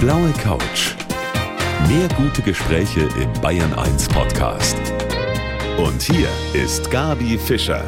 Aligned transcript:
blaue 0.00 0.32
Couch. 0.34 0.94
Mehr 1.88 2.08
gute 2.16 2.40
Gespräche 2.42 3.08
im 3.20 3.32
Bayern 3.40 3.72
1 3.74 4.08
Podcast. 4.08 4.76
Und 5.76 6.00
hier 6.00 6.28
ist 6.52 6.88
Gabi 6.92 7.36
Fischer. 7.36 7.82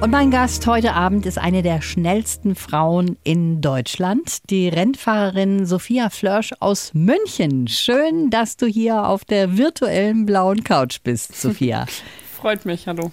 Und 0.00 0.10
mein 0.10 0.30
Gast 0.30 0.66
heute 0.66 0.94
Abend 0.94 1.26
ist 1.26 1.36
eine 1.36 1.62
der 1.62 1.82
schnellsten 1.82 2.54
Frauen 2.54 3.18
in 3.24 3.60
Deutschland, 3.60 4.38
die 4.48 4.68
Rennfahrerin 4.68 5.66
Sophia 5.66 6.08
Flörsch 6.08 6.52
aus 6.60 6.92
München. 6.94 7.68
Schön, 7.68 8.30
dass 8.30 8.56
du 8.56 8.66
hier 8.66 9.06
auf 9.06 9.26
der 9.26 9.58
virtuellen 9.58 10.24
blauen 10.24 10.64
Couch 10.64 11.00
bist, 11.02 11.38
Sophia. 11.38 11.84
Freut 12.44 12.66
mich, 12.66 12.86
hallo. 12.86 13.10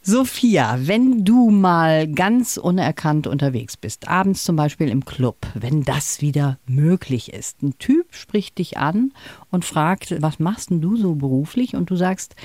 Sophia, 0.00 0.78
wenn 0.82 1.24
du 1.24 1.50
mal 1.50 2.06
ganz 2.06 2.56
unerkannt 2.56 3.26
unterwegs 3.26 3.76
bist, 3.76 4.06
abends 4.06 4.44
zum 4.44 4.54
Beispiel 4.54 4.88
im 4.90 5.04
Club, 5.04 5.38
wenn 5.54 5.82
das 5.82 6.20
wieder 6.20 6.60
möglich 6.68 7.32
ist, 7.32 7.64
ein 7.64 7.76
Typ 7.80 8.14
spricht 8.14 8.58
dich 8.58 8.78
an 8.78 9.12
und 9.50 9.64
fragt, 9.64 10.22
was 10.22 10.38
machst 10.38 10.70
denn 10.70 10.80
du 10.80 10.96
so 10.96 11.16
beruflich? 11.16 11.74
Und 11.74 11.90
du 11.90 11.96
sagst, 11.96 12.36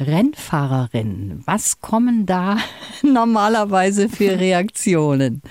Rennfahrerin. 0.00 1.42
Was 1.46 1.80
kommen 1.80 2.26
da 2.26 2.58
normalerweise 3.02 4.08
für 4.08 4.38
Reaktionen? 4.38 5.42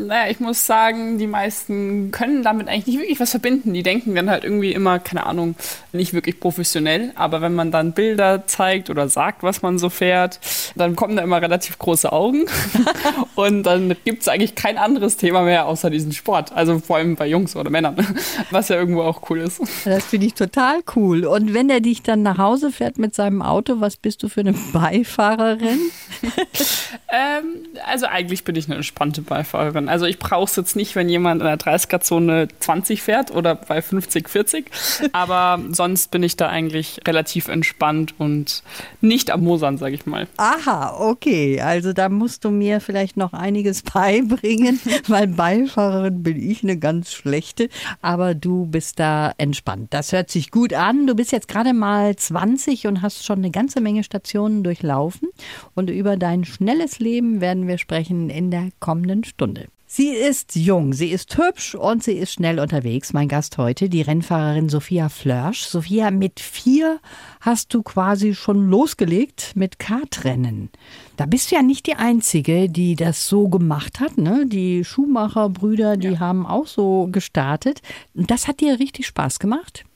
Naja, 0.00 0.30
ich 0.30 0.38
muss 0.38 0.64
sagen, 0.64 1.18
die 1.18 1.26
meisten 1.26 2.12
können 2.12 2.44
damit 2.44 2.68
eigentlich 2.68 2.86
nicht 2.86 2.98
wirklich 3.00 3.18
was 3.18 3.32
verbinden. 3.32 3.74
Die 3.74 3.82
denken 3.82 4.14
dann 4.14 4.30
halt 4.30 4.44
irgendwie 4.44 4.72
immer, 4.72 5.00
keine 5.00 5.26
Ahnung, 5.26 5.56
nicht 5.92 6.14
wirklich 6.14 6.38
professionell. 6.38 7.10
Aber 7.16 7.40
wenn 7.40 7.52
man 7.52 7.72
dann 7.72 7.94
Bilder 7.94 8.46
zeigt 8.46 8.90
oder 8.90 9.08
sagt, 9.08 9.42
was 9.42 9.60
man 9.60 9.76
so 9.76 9.90
fährt, 9.90 10.38
dann 10.76 10.94
kommen 10.94 11.16
da 11.16 11.24
immer 11.24 11.42
relativ 11.42 11.80
große 11.80 12.12
Augen. 12.12 12.46
Und 13.34 13.64
dann 13.64 13.96
gibt 14.04 14.22
es 14.22 14.28
eigentlich 14.28 14.54
kein 14.54 14.78
anderes 14.78 15.16
Thema 15.16 15.42
mehr 15.42 15.66
außer 15.66 15.90
diesen 15.90 16.12
Sport. 16.12 16.52
Also 16.52 16.78
vor 16.78 16.98
allem 16.98 17.16
bei 17.16 17.26
Jungs 17.26 17.56
oder 17.56 17.70
Männern, 17.70 17.96
was 18.52 18.68
ja 18.68 18.76
irgendwo 18.76 19.02
auch 19.02 19.28
cool 19.30 19.40
ist. 19.40 19.60
Das 19.84 20.04
finde 20.04 20.26
ich 20.26 20.34
total 20.34 20.78
cool. 20.94 21.24
Und 21.24 21.54
wenn 21.54 21.68
er 21.70 21.80
dich 21.80 22.02
dann 22.04 22.22
nach 22.22 22.38
Hause 22.38 22.70
fährt 22.70 22.98
mit 22.98 23.16
seinem 23.16 23.42
Auto, 23.48 23.80
was 23.80 23.96
bist 23.96 24.22
du 24.22 24.28
für 24.28 24.40
eine 24.40 24.54
Beifahrerin? 24.72 25.78
ähm, 27.12 27.44
also 27.86 28.06
eigentlich 28.06 28.44
bin 28.44 28.56
ich 28.56 28.66
eine 28.66 28.76
entspannte 28.76 29.22
Beifahrerin. 29.22 29.88
Also 29.88 30.06
ich 30.06 30.18
brauche 30.18 30.44
es 30.44 30.56
jetzt 30.56 30.76
nicht, 30.76 30.94
wenn 30.96 31.08
jemand 31.08 31.40
in 31.40 31.46
der 31.46 31.58
30er-Zone 31.58 32.48
20 32.60 33.02
fährt 33.02 33.30
oder 33.30 33.54
bei 33.54 33.82
50, 33.82 34.28
40. 34.28 34.70
Aber 35.12 35.60
sonst 35.70 36.10
bin 36.10 36.22
ich 36.22 36.36
da 36.36 36.48
eigentlich 36.48 37.00
relativ 37.06 37.48
entspannt 37.48 38.14
und 38.18 38.62
nicht 39.00 39.30
am 39.30 39.42
Mosern, 39.42 39.78
sage 39.78 39.94
ich 39.94 40.06
mal. 40.06 40.26
Aha, 40.36 40.96
okay. 40.98 41.60
Also 41.60 41.92
da 41.92 42.08
musst 42.08 42.44
du 42.44 42.50
mir 42.50 42.80
vielleicht 42.80 43.16
noch 43.16 43.32
einiges 43.32 43.82
beibringen, 43.94 44.80
weil 45.06 45.28
Beifahrerin 45.28 46.22
bin 46.22 46.36
ich 46.36 46.62
eine 46.62 46.78
ganz 46.78 47.12
schlechte. 47.12 47.68
Aber 48.02 48.34
du 48.34 48.66
bist 48.66 48.98
da 48.98 49.32
entspannt. 49.38 49.94
Das 49.94 50.12
hört 50.12 50.30
sich 50.30 50.50
gut 50.50 50.72
an. 50.74 51.06
Du 51.06 51.14
bist 51.14 51.32
jetzt 51.32 51.48
gerade 51.48 51.72
mal 51.72 52.14
20 52.14 52.86
und 52.86 53.02
hast 53.02 53.24
schon 53.24 53.37
eine 53.38 53.50
ganze 53.50 53.80
Menge 53.80 54.04
Stationen 54.04 54.62
durchlaufen. 54.62 55.28
Und 55.74 55.90
über 55.90 56.16
dein 56.16 56.44
schnelles 56.44 56.98
Leben 56.98 57.40
werden 57.40 57.66
wir 57.66 57.78
sprechen 57.78 58.30
in 58.30 58.50
der 58.50 58.68
kommenden 58.80 59.24
Stunde. 59.24 59.66
Sie 59.90 60.10
ist 60.10 60.54
jung, 60.54 60.92
sie 60.92 61.08
ist 61.08 61.38
hübsch 61.38 61.74
und 61.74 62.04
sie 62.04 62.12
ist 62.12 62.34
schnell 62.34 62.60
unterwegs. 62.60 63.14
Mein 63.14 63.26
Gast 63.26 63.56
heute, 63.56 63.88
die 63.88 64.02
Rennfahrerin 64.02 64.68
Sophia 64.68 65.08
Flörsch. 65.08 65.62
Sophia, 65.62 66.10
mit 66.10 66.40
vier 66.40 67.00
hast 67.40 67.72
du 67.72 67.82
quasi 67.82 68.34
schon 68.34 68.68
losgelegt 68.68 69.52
mit 69.54 69.78
Kartrennen. 69.78 70.68
Da 71.16 71.24
bist 71.24 71.50
du 71.50 71.54
ja 71.54 71.62
nicht 71.62 71.86
die 71.86 71.94
Einzige, 71.94 72.68
die 72.68 72.96
das 72.96 73.30
so 73.30 73.48
gemacht 73.48 73.98
hat. 73.98 74.18
Ne? 74.18 74.44
Die 74.44 74.84
Schuhmacherbrüder, 74.84 75.96
die 75.96 76.08
ja. 76.08 76.20
haben 76.20 76.44
auch 76.44 76.66
so 76.66 77.08
gestartet. 77.10 77.80
Das 78.12 78.46
hat 78.46 78.60
dir 78.60 78.78
richtig 78.78 79.06
Spaß 79.06 79.38
gemacht? 79.38 79.86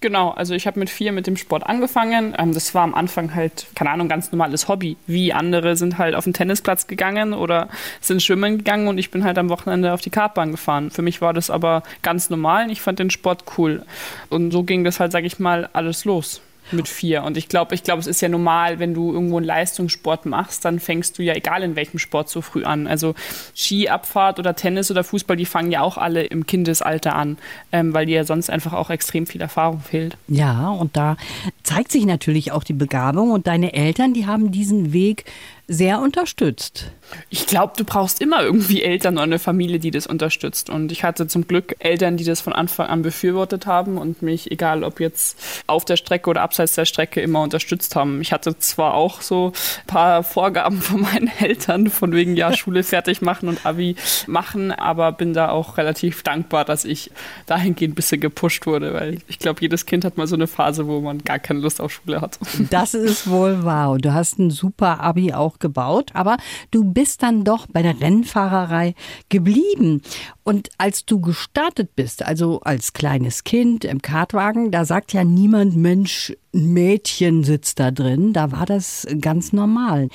Genau, 0.00 0.30
also 0.30 0.54
ich 0.54 0.68
habe 0.68 0.78
mit 0.78 0.90
vier 0.90 1.10
mit 1.10 1.26
dem 1.26 1.36
Sport 1.36 1.66
angefangen. 1.66 2.32
Ähm, 2.38 2.54
das 2.54 2.72
war 2.72 2.84
am 2.84 2.94
Anfang 2.94 3.34
halt, 3.34 3.66
keine 3.74 3.90
Ahnung, 3.90 4.08
ganz 4.08 4.30
normales 4.30 4.68
Hobby. 4.68 4.96
Wie 5.08 5.32
andere 5.32 5.76
sind 5.76 5.98
halt 5.98 6.14
auf 6.14 6.22
den 6.22 6.34
Tennisplatz 6.34 6.86
gegangen 6.86 7.32
oder 7.32 7.68
sind 8.00 8.22
schwimmen 8.22 8.58
gegangen 8.58 8.86
und 8.86 8.98
ich 8.98 9.10
bin 9.10 9.24
halt 9.24 9.38
am 9.38 9.48
Wochenende 9.48 9.92
auf 9.92 10.00
die 10.00 10.10
Kartbahn 10.10 10.52
gefahren. 10.52 10.92
Für 10.92 11.02
mich 11.02 11.20
war 11.20 11.34
das 11.34 11.50
aber 11.50 11.82
ganz 12.02 12.30
normal 12.30 12.66
und 12.66 12.70
ich 12.70 12.80
fand 12.80 13.00
den 13.00 13.10
Sport 13.10 13.44
cool. 13.58 13.84
Und 14.28 14.52
so 14.52 14.62
ging 14.62 14.84
das 14.84 15.00
halt, 15.00 15.10
sag 15.10 15.24
ich 15.24 15.40
mal, 15.40 15.68
alles 15.72 16.04
los 16.04 16.42
mit 16.72 16.88
vier. 16.88 17.22
Und 17.24 17.36
ich 17.36 17.48
glaube, 17.48 17.74
ich 17.74 17.82
glaube, 17.82 18.00
es 18.00 18.06
ist 18.06 18.20
ja 18.20 18.28
normal, 18.28 18.78
wenn 18.78 18.94
du 18.94 19.12
irgendwo 19.12 19.36
einen 19.36 19.46
Leistungssport 19.46 20.26
machst, 20.26 20.64
dann 20.64 20.80
fängst 20.80 21.18
du 21.18 21.22
ja 21.22 21.34
egal 21.34 21.62
in 21.62 21.76
welchem 21.76 21.98
Sport 21.98 22.28
so 22.28 22.40
früh 22.40 22.64
an. 22.64 22.86
Also 22.86 23.14
Skiabfahrt 23.54 24.38
oder 24.38 24.54
Tennis 24.54 24.90
oder 24.90 25.04
Fußball, 25.04 25.36
die 25.36 25.46
fangen 25.46 25.70
ja 25.70 25.82
auch 25.82 25.98
alle 25.98 26.24
im 26.24 26.46
Kindesalter 26.46 27.14
an, 27.14 27.38
ähm, 27.72 27.94
weil 27.94 28.06
dir 28.06 28.16
ja 28.16 28.24
sonst 28.24 28.50
einfach 28.50 28.72
auch 28.72 28.90
extrem 28.90 29.26
viel 29.26 29.40
Erfahrung 29.40 29.80
fehlt. 29.80 30.16
Ja, 30.28 30.70
und 30.70 30.96
da 30.96 31.16
zeigt 31.62 31.92
sich 31.92 32.06
natürlich 32.06 32.52
auch 32.52 32.64
die 32.64 32.72
Begabung 32.72 33.30
und 33.30 33.46
deine 33.46 33.72
Eltern, 33.72 34.14
die 34.14 34.26
haben 34.26 34.50
diesen 34.50 34.92
Weg 34.92 35.24
sehr 35.70 36.00
unterstützt. 36.00 36.90
Ich 37.28 37.46
glaube, 37.46 37.74
du 37.76 37.84
brauchst 37.84 38.22
immer 38.22 38.42
irgendwie 38.42 38.82
Eltern 38.82 39.14
oder 39.14 39.24
eine 39.24 39.38
Familie, 39.38 39.78
die 39.78 39.90
das 39.90 40.06
unterstützt. 40.06 40.70
Und 40.70 40.90
ich 40.90 41.04
hatte 41.04 41.26
zum 41.26 41.46
Glück 41.46 41.76
Eltern, 41.78 42.16
die 42.16 42.24
das 42.24 42.40
von 42.40 42.54
Anfang 42.54 42.86
an 42.86 43.02
befürwortet 43.02 43.66
haben 43.66 43.98
und 43.98 44.22
mich, 44.22 44.50
egal 44.50 44.82
ob 44.82 44.98
jetzt 44.98 45.38
auf 45.66 45.84
der 45.84 45.96
Strecke 45.96 46.30
oder 46.30 46.40
abseits 46.40 46.74
der 46.74 46.86
Strecke, 46.86 47.20
immer 47.20 47.42
unterstützt 47.42 47.96
haben. 47.96 48.22
Ich 48.22 48.32
hatte 48.32 48.58
zwar 48.58 48.94
auch 48.94 49.20
so 49.20 49.52
ein 49.82 49.86
paar 49.86 50.22
Vorgaben 50.22 50.80
von 50.80 51.02
meinen 51.02 51.30
Eltern, 51.38 51.88
von 51.88 52.12
wegen, 52.12 52.34
ja, 52.34 52.54
Schule 52.54 52.82
fertig 52.82 53.20
machen 53.20 53.50
und 53.50 53.66
Abi 53.66 53.96
machen, 54.26 54.72
aber 54.72 55.12
bin 55.12 55.34
da 55.34 55.50
auch 55.50 55.76
relativ 55.76 56.22
dankbar, 56.22 56.64
dass 56.64 56.86
ich 56.86 57.10
dahingehend 57.44 57.92
ein 57.92 57.94
bisschen 57.94 58.22
gepusht 58.22 58.66
wurde, 58.66 58.94
weil 58.94 59.18
ich 59.28 59.38
glaube, 59.38 59.60
jedes 59.60 59.84
Kind 59.84 60.06
hat 60.06 60.16
mal 60.16 60.26
so 60.26 60.34
eine 60.34 60.46
Phase, 60.46 60.86
wo 60.86 61.02
man 61.02 61.18
gar 61.18 61.38
keine 61.38 61.60
Lust 61.60 61.82
auf 61.82 61.92
Schule 61.92 62.22
hat. 62.22 62.38
Das 62.70 62.94
ist 62.94 63.28
wohl 63.28 63.64
wahr. 63.64 63.90
Und 63.90 64.04
du 64.06 64.14
hast 64.14 64.38
ein 64.38 64.50
super 64.50 65.00
Abi 65.00 65.34
auch 65.34 65.57
gebaut, 65.60 66.10
aber 66.14 66.36
du 66.70 66.84
bist 66.84 67.22
dann 67.22 67.44
doch 67.44 67.66
bei 67.66 67.82
der 67.82 68.00
Rennfahrerei 68.00 68.94
geblieben. 69.28 70.02
Und 70.44 70.70
als 70.78 71.04
du 71.04 71.20
gestartet 71.20 71.94
bist, 71.94 72.22
also 72.24 72.60
als 72.60 72.92
kleines 72.92 73.44
Kind 73.44 73.84
im 73.84 74.00
Kartwagen, 74.00 74.70
da 74.70 74.84
sagt 74.84 75.12
ja 75.12 75.24
niemand, 75.24 75.76
Mensch, 75.76 76.32
ein 76.54 76.72
Mädchen 76.72 77.44
sitzt 77.44 77.78
da 77.78 77.90
drin. 77.90 78.32
Da 78.32 78.52
war 78.52 78.66
das 78.66 79.06
ganz 79.20 79.52
normal. 79.52 80.08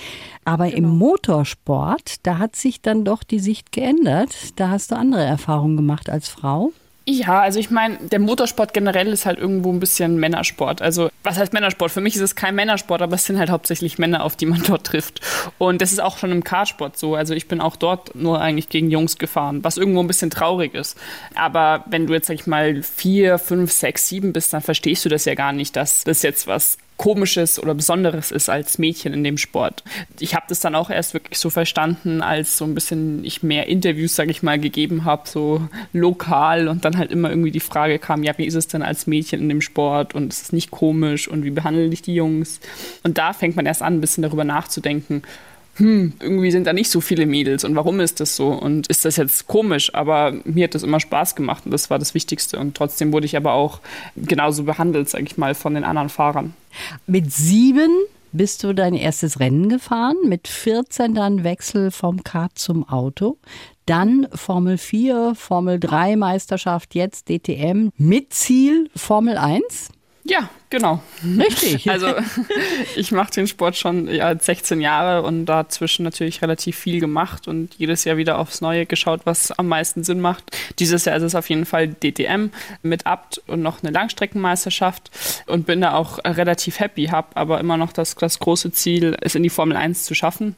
Aber 0.46 0.66
genau. 0.66 0.78
im 0.78 0.98
Motorsport, 0.98 2.26
da 2.26 2.38
hat 2.38 2.56
sich 2.56 2.82
dann 2.82 3.06
doch 3.06 3.24
die 3.24 3.40
Sicht 3.40 3.72
geändert. 3.72 4.60
Da 4.60 4.70
hast 4.70 4.92
du 4.92 4.96
andere 4.96 5.24
Erfahrungen 5.24 5.78
gemacht 5.78 6.10
als 6.10 6.28
Frau. 6.28 6.72
Ja, 7.06 7.42
also 7.42 7.60
ich 7.60 7.70
meine, 7.70 7.98
der 7.98 8.20
Motorsport 8.20 8.74
generell 8.74 9.08
ist 9.08 9.26
halt 9.26 9.38
irgendwo 9.38 9.74
ein 9.74 9.80
bisschen 9.82 10.18
Männersport. 10.18 10.82
Also 10.82 11.10
was 11.22 11.38
heißt 11.38 11.52
Männersport? 11.52 11.92
Für 11.92 12.00
mich 12.00 12.16
ist 12.16 12.22
es 12.22 12.36
kein 12.36 12.56
Männersport, 12.56 13.02
aber 13.02 13.16
es 13.16 13.26
sind 13.26 13.38
halt 13.40 13.50
hauptsächlich 13.50 13.98
Männer, 13.98 14.24
auf 14.24 14.38
die 14.38 14.46
man 14.46 14.64
dort 14.68 14.86
trifft. 14.86 15.20
Und 15.58 15.82
das 15.82 15.92
ist 15.92 16.00
auch 16.02 16.18
schon 16.18 16.32
im 16.32 16.46
Kartsport 16.46 16.98
so. 16.98 17.16
Also 17.16 17.34
ich 17.34 17.50
bin 17.50 17.60
auch 17.60 17.76
dort 17.76 18.16
nur 18.16 18.40
eigentlich 18.40 18.70
gegen 18.70 18.90
Jungs 18.90 19.18
gefahren, 19.18 19.66
was 19.66 19.76
irgendwo 19.76 20.00
ein 20.00 20.08
bisschen 20.08 20.30
traurig 20.30 20.74
ist. 20.76 20.98
Aber 21.36 21.84
wenn 21.88 22.08
du 22.08 22.14
jetzt, 22.14 22.28
sag 22.28 22.36
ich 22.36 22.48
mal, 22.48 22.82
vier, 22.82 23.38
fünf, 23.38 23.74
sechs, 23.74 24.08
sieben 24.08 24.32
bist, 24.32 24.54
dann 24.54 24.62
verstehst 24.62 25.04
du 25.04 25.10
das 25.10 25.26
ja 25.26 25.36
gar 25.36 25.52
nicht, 25.52 25.76
dass 25.76 26.06
das 26.06 26.22
jetzt 26.22 26.48
was 26.48 26.78
Komisches 27.04 27.62
oder 27.62 27.76
Besonderes 27.76 28.32
ist 28.32 28.48
als 28.48 28.78
Mädchen 28.78 29.14
in 29.14 29.26
dem 29.26 29.38
Sport. 29.38 29.84
Ich 30.22 30.36
habe 30.36 30.46
das 30.48 30.62
dann 30.62 30.74
auch 30.74 30.90
erst 30.90 31.14
wirklich 31.14 31.38
so 31.38 31.50
verstanden, 31.50 32.22
als 32.22 32.58
so 32.58 32.64
ein 32.64 32.74
bisschen 32.74 33.26
ich 33.26 33.44
mehr 33.44 33.68
Interviews, 33.68 34.16
sage 34.16 34.32
ich 34.32 34.42
mal, 34.42 34.58
gegeben 34.58 35.04
habe, 35.04 35.28
so 35.28 35.68
lokal 35.92 36.70
und 36.70 36.86
dann 36.86 36.98
halt 36.98 37.12
immer 37.12 37.30
irgendwie 37.30 37.52
die 37.52 37.60
Frage 37.60 38.00
kam, 38.00 38.24
ja, 38.24 38.32
wie 38.38 38.46
ist 38.46 38.54
es 38.54 38.70
denn 38.70 38.84
als 38.84 39.06
Mädchen 39.06 39.42
in 39.42 39.50
dem 39.50 39.60
Sport 39.60 40.16
und 40.16 40.32
ist 40.32 40.44
es 40.44 40.54
nicht 40.54 40.72
komisch 40.72 41.28
und 41.28 41.44
wie 41.44 41.50
behandeln 41.50 41.92
dich 41.92 42.04
die 42.04 42.16
Jungs? 42.16 42.62
Und 43.04 43.18
da 43.18 43.34
fängt 43.34 43.58
man 43.58 43.66
erst 43.66 43.82
an, 43.82 43.96
ein 43.96 44.02
bisschen 44.02 44.24
darüber 44.24 44.46
nachzudenken, 44.46 45.24
hm, 45.76 46.14
irgendwie 46.20 46.52
sind 46.52 46.68
da 46.68 46.74
nicht 46.74 46.90
so 46.90 47.02
viele 47.02 47.26
Mädels 47.26 47.64
und 47.64 47.76
warum 47.76 48.00
ist 48.00 48.20
das 48.20 48.36
so 48.36 48.50
und 48.50 48.88
ist 48.88 49.06
das 49.06 49.18
jetzt 49.18 49.48
komisch, 49.48 49.94
aber 49.96 50.34
mir 50.46 50.66
hat 50.66 50.76
das 50.76 50.84
immer 50.84 51.00
Spaß 51.00 51.36
gemacht 51.36 51.64
und 51.66 51.72
das 51.72 51.90
war 51.90 51.98
das 51.98 52.14
Wichtigste 52.14 52.60
und 52.60 52.78
trotzdem 52.78 53.12
wurde 53.12 53.26
ich 53.26 53.36
aber 53.36 53.54
auch 53.54 53.80
genauso 54.16 54.64
behandelt, 54.64 55.10
sage 55.10 55.24
ich 55.26 55.38
mal, 55.38 55.56
von 55.56 55.74
den 55.74 55.84
anderen 55.84 56.10
Fahrern. 56.10 56.54
Mit 57.08 57.32
sieben 57.32 57.92
bist 58.34 58.64
du 58.64 58.74
dein 58.74 58.96
erstes 58.96 59.40
Rennen 59.40 59.70
gefahren, 59.70 60.18
mit 60.26 60.48
14 60.48 61.14
dann 61.16 61.44
Wechsel 61.44 61.92
vom 61.92 62.24
Kart 62.24 62.58
zum 62.58 62.88
Auto. 62.88 63.38
Dann 63.86 64.28
Formel 64.34 64.78
4, 64.78 65.34
Formel 65.36 65.80
3 65.80 66.16
Meisterschaft, 66.16 66.96
jetzt 66.96 67.30
DTM 67.30 67.90
mit 67.98 68.34
Ziel 68.34 68.90
Formel 68.96 69.38
1. 69.38 69.90
Ja, 70.26 70.50
genau. 70.70 71.02
Richtig. 71.24 71.88
Also 71.94 72.14
ich 72.96 73.12
mache 73.12 73.32
den 73.32 73.48
Sport 73.48 73.76
schon 73.76 74.08
ja, 74.08 74.38
16 74.38 74.82
Jahre 74.82 75.22
und 75.24 75.46
dazwischen 75.46 76.04
natürlich 76.04 76.42
relativ 76.42 76.78
viel 76.78 77.00
gemacht 77.00 77.48
und 77.48 77.76
jedes 77.76 78.04
Jahr 78.06 78.18
wieder 78.18 78.40
aufs 78.40 78.62
Neue 78.62 78.86
geschaut, 78.86 79.22
was 79.26 79.52
am 79.52 79.68
meisten 79.68 80.04
Sinn 80.04 80.22
macht. 80.22 80.46
Dieses 80.80 81.06
Jahr 81.06 81.18
ist 81.18 81.24
es 81.24 81.36
auf 81.36 81.50
jeden 81.50 81.66
Fall 81.66 81.90
DTM 81.90 82.48
mit 82.82 83.06
Abt 83.06 83.42
und 83.48 83.62
noch 83.62 83.84
eine 83.84 83.92
Langstreckenmeisterschaft 83.92 85.12
und 85.46 85.66
bin 85.66 85.82
da 85.82 85.94
auch 85.94 86.20
relativ 86.24 86.80
happy, 86.80 87.08
habe 87.08 87.36
aber 87.36 87.60
immer 87.60 87.78
noch 87.78 87.94
das, 87.94 88.16
das 88.16 88.40
große 88.40 88.72
Ziel, 88.72 89.18
es 89.22 89.36
in 89.36 89.44
die 89.44 89.50
Formel 89.50 89.78
1 89.78 90.04
zu 90.04 90.16
schaffen 90.16 90.56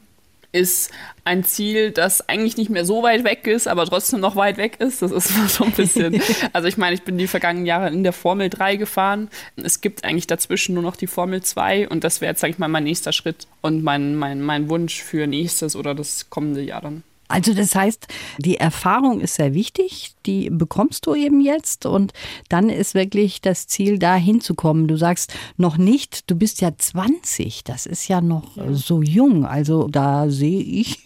ist 0.56 0.90
ein 1.24 1.44
Ziel, 1.44 1.90
das 1.90 2.28
eigentlich 2.28 2.56
nicht 2.56 2.70
mehr 2.70 2.84
so 2.84 3.02
weit 3.02 3.24
weg 3.24 3.46
ist, 3.46 3.68
aber 3.68 3.84
trotzdem 3.84 4.20
noch 4.20 4.36
weit 4.36 4.56
weg 4.56 4.80
ist. 4.80 5.02
Das 5.02 5.12
ist 5.12 5.28
so 5.48 5.64
ein 5.64 5.72
bisschen. 5.72 6.20
also 6.52 6.66
ich 6.66 6.76
meine, 6.76 6.94
ich 6.94 7.02
bin 7.02 7.18
die 7.18 7.26
vergangenen 7.26 7.66
Jahre 7.66 7.88
in 7.88 8.02
der 8.02 8.12
Formel 8.12 8.48
3 8.48 8.76
gefahren. 8.76 9.28
Es 9.56 9.80
gibt 9.80 10.04
eigentlich 10.04 10.26
dazwischen 10.26 10.74
nur 10.74 10.82
noch 10.82 10.96
die 10.96 11.06
Formel 11.06 11.42
2 11.42 11.88
und 11.88 12.04
das 12.04 12.20
wäre 12.20 12.32
jetzt, 12.32 12.40
sage 12.40 12.52
ich 12.52 12.58
mal, 12.58 12.68
mein 12.68 12.84
nächster 12.84 13.12
Schritt 13.12 13.46
und 13.60 13.82
mein, 13.82 14.16
mein, 14.16 14.40
mein 14.40 14.68
Wunsch 14.68 15.02
für 15.02 15.26
nächstes 15.26 15.76
oder 15.76 15.94
das 15.94 16.30
kommende 16.30 16.62
Jahr 16.62 16.80
dann. 16.80 17.02
Also 17.28 17.54
das 17.54 17.74
heißt, 17.74 18.06
die 18.38 18.56
Erfahrung 18.56 19.20
ist 19.20 19.34
sehr 19.34 19.54
wichtig, 19.54 20.14
die 20.26 20.50
bekommst 20.50 21.06
du 21.06 21.14
eben 21.14 21.40
jetzt 21.40 21.86
und 21.86 22.12
dann 22.48 22.68
ist 22.68 22.94
wirklich 22.94 23.40
das 23.40 23.66
Ziel, 23.66 23.98
da 23.98 24.14
hinzukommen. 24.14 24.88
Du 24.88 24.96
sagst 24.96 25.34
noch 25.56 25.76
nicht, 25.76 26.30
du 26.30 26.36
bist 26.36 26.60
ja 26.60 26.76
20, 26.76 27.64
das 27.64 27.86
ist 27.86 28.08
ja 28.08 28.20
noch 28.20 28.56
ja. 28.56 28.72
so 28.72 29.02
jung. 29.02 29.44
Also 29.44 29.88
da 29.88 30.28
sehe 30.28 30.60
ich 30.60 31.02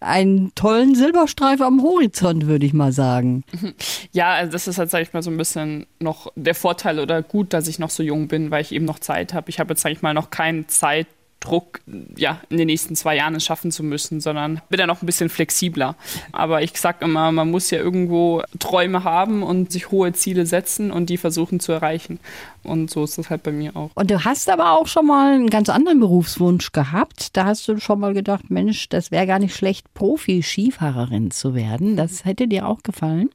einen 0.00 0.54
tollen 0.54 0.94
Silberstreif 0.94 1.60
am 1.60 1.82
Horizont, 1.82 2.46
würde 2.46 2.66
ich 2.66 2.72
mal 2.72 2.92
sagen. 2.92 3.44
Ja, 4.12 4.34
also 4.34 4.52
das 4.52 4.68
ist 4.68 4.78
halt, 4.78 4.90
sage 4.90 5.02
ich 5.02 5.12
mal, 5.12 5.22
so 5.22 5.30
ein 5.30 5.36
bisschen 5.36 5.86
noch 5.98 6.30
der 6.36 6.54
Vorteil 6.54 7.00
oder 7.00 7.22
gut, 7.22 7.52
dass 7.52 7.66
ich 7.66 7.80
noch 7.80 7.90
so 7.90 8.02
jung 8.02 8.28
bin, 8.28 8.50
weil 8.50 8.62
ich 8.62 8.70
eben 8.70 8.84
noch 8.84 9.00
Zeit 9.00 9.34
habe. 9.34 9.50
Ich 9.50 9.58
habe 9.58 9.72
jetzt, 9.72 9.82
sage 9.82 9.94
ich 9.94 10.02
mal, 10.02 10.14
noch 10.14 10.30
keine 10.30 10.66
Zeit 10.68 11.08
Druck, 11.44 11.80
ja, 12.16 12.40
in 12.48 12.56
den 12.56 12.66
nächsten 12.66 12.96
zwei 12.96 13.16
Jahren 13.16 13.34
es 13.34 13.44
schaffen 13.44 13.70
zu 13.70 13.82
müssen, 13.82 14.20
sondern 14.20 14.62
bin 14.70 14.78
da 14.78 14.86
noch 14.86 15.02
ein 15.02 15.06
bisschen 15.06 15.28
flexibler. 15.28 15.94
Aber 16.32 16.62
ich 16.62 16.78
sage 16.80 17.04
immer, 17.04 17.30
man 17.32 17.50
muss 17.50 17.70
ja 17.70 17.78
irgendwo 17.78 18.42
Träume 18.58 19.04
haben 19.04 19.42
und 19.42 19.70
sich 19.70 19.90
hohe 19.90 20.12
Ziele 20.14 20.46
setzen 20.46 20.90
und 20.90 21.10
die 21.10 21.18
versuchen 21.18 21.60
zu 21.60 21.72
erreichen. 21.72 22.18
Und 22.62 22.90
so 22.90 23.04
ist 23.04 23.18
das 23.18 23.28
halt 23.28 23.42
bei 23.42 23.52
mir 23.52 23.76
auch. 23.76 23.90
Und 23.94 24.10
du 24.10 24.24
hast 24.24 24.48
aber 24.48 24.72
auch 24.72 24.86
schon 24.86 25.06
mal 25.06 25.34
einen 25.34 25.50
ganz 25.50 25.68
anderen 25.68 26.00
Berufswunsch 26.00 26.72
gehabt. 26.72 27.36
Da 27.36 27.44
hast 27.44 27.68
du 27.68 27.78
schon 27.78 28.00
mal 28.00 28.14
gedacht, 28.14 28.50
Mensch, 28.50 28.88
das 28.88 29.10
wäre 29.10 29.26
gar 29.26 29.38
nicht 29.38 29.54
schlecht, 29.54 29.92
Profi-Skifahrerin 29.92 31.30
zu 31.30 31.54
werden. 31.54 31.96
Das 31.96 32.24
hätte 32.24 32.48
dir 32.48 32.66
auch 32.66 32.82
gefallen? 32.82 33.28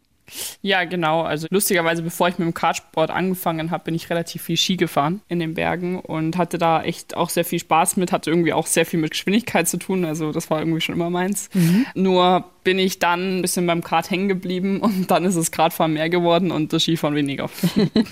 Ja, 0.61 0.83
genau. 0.83 1.21
Also 1.21 1.47
lustigerweise, 1.49 2.01
bevor 2.01 2.27
ich 2.27 2.37
mit 2.37 2.47
dem 2.47 2.53
Kartsport 2.53 3.11
angefangen 3.11 3.71
habe, 3.71 3.85
bin 3.85 3.95
ich 3.95 4.09
relativ 4.09 4.43
viel 4.43 4.57
Ski 4.57 4.77
gefahren 4.77 5.21
in 5.27 5.39
den 5.39 5.53
Bergen 5.53 5.99
und 5.99 6.37
hatte 6.37 6.57
da 6.57 6.83
echt 6.83 7.15
auch 7.15 7.29
sehr 7.29 7.45
viel 7.45 7.59
Spaß 7.59 7.97
mit, 7.97 8.11
hatte 8.11 8.29
irgendwie 8.29 8.53
auch 8.53 8.67
sehr 8.67 8.85
viel 8.85 8.99
mit 8.99 9.11
Geschwindigkeit 9.11 9.67
zu 9.67 9.77
tun. 9.77 10.05
Also 10.05 10.31
das 10.31 10.49
war 10.49 10.59
irgendwie 10.59 10.81
schon 10.81 10.95
immer 10.95 11.09
meins. 11.09 11.49
Mhm. 11.53 11.85
Nur 11.95 12.45
bin 12.63 12.79
ich 12.79 12.99
dann 12.99 13.37
ein 13.37 13.41
bisschen 13.41 13.65
beim 13.65 13.83
Kart 13.83 14.09
hängen 14.11 14.27
geblieben 14.27 14.79
und 14.81 15.09
dann 15.11 15.25
ist 15.25 15.35
es 15.35 15.51
Kartfahren 15.51 15.93
mehr 15.93 16.09
geworden 16.09 16.51
und 16.51 16.73
das 16.73 16.83
Skifahren 16.83 17.15
weniger. 17.15 17.49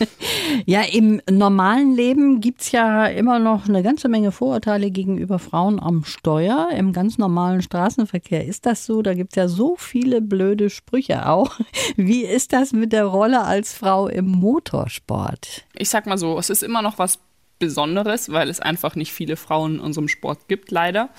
ja, 0.66 0.82
im 0.82 1.22
normalen 1.30 1.96
Leben 1.96 2.40
gibt 2.42 2.62
es 2.62 2.72
ja 2.72 3.06
immer 3.08 3.40
noch 3.40 3.68
eine 3.68 3.84
ganze 3.84 4.10
Menge 4.10 4.32
Vorurteile 4.32 4.92
gegenüber 4.92 5.40
Frauen 5.40 5.80
am 5.80 6.04
Steuer. 6.06 6.70
Im 6.76 6.94
ganz 6.94 7.18
normalen 7.18 7.62
Straßenverkehr 7.62 8.46
ist 8.46 8.66
das 8.66 8.86
so. 8.86 9.02
Da 9.02 9.14
gibt 9.14 9.34
es 9.34 9.36
ja 9.36 9.48
so 9.48 9.76
viele 9.78 10.22
blöde 10.22 10.70
Sprüche 10.70 11.28
auch. 11.28 11.60
Wie 11.96 12.24
ist 12.24 12.54
das 12.54 12.74
mit 12.74 12.94
der 12.94 13.06
Rolle 13.06 13.44
als 13.44 13.74
Frau 13.74 14.08
im 14.08 14.28
Motorsport? 14.28 15.66
Ich 15.76 15.90
sag 15.90 16.08
mal 16.08 16.18
so, 16.18 16.38
es 16.38 16.50
ist 16.50 16.64
immer 16.64 16.82
noch 16.82 16.98
was 16.98 17.20
Besonderes, 17.60 18.32
weil 18.32 18.50
es 18.50 18.60
einfach 18.60 18.96
nicht 18.96 19.12
viele 19.12 19.36
Frauen 19.36 19.76
in 19.76 19.80
unserem 19.80 20.08
Sport 20.08 20.48
gibt, 20.48 20.72
leider. 20.72 21.10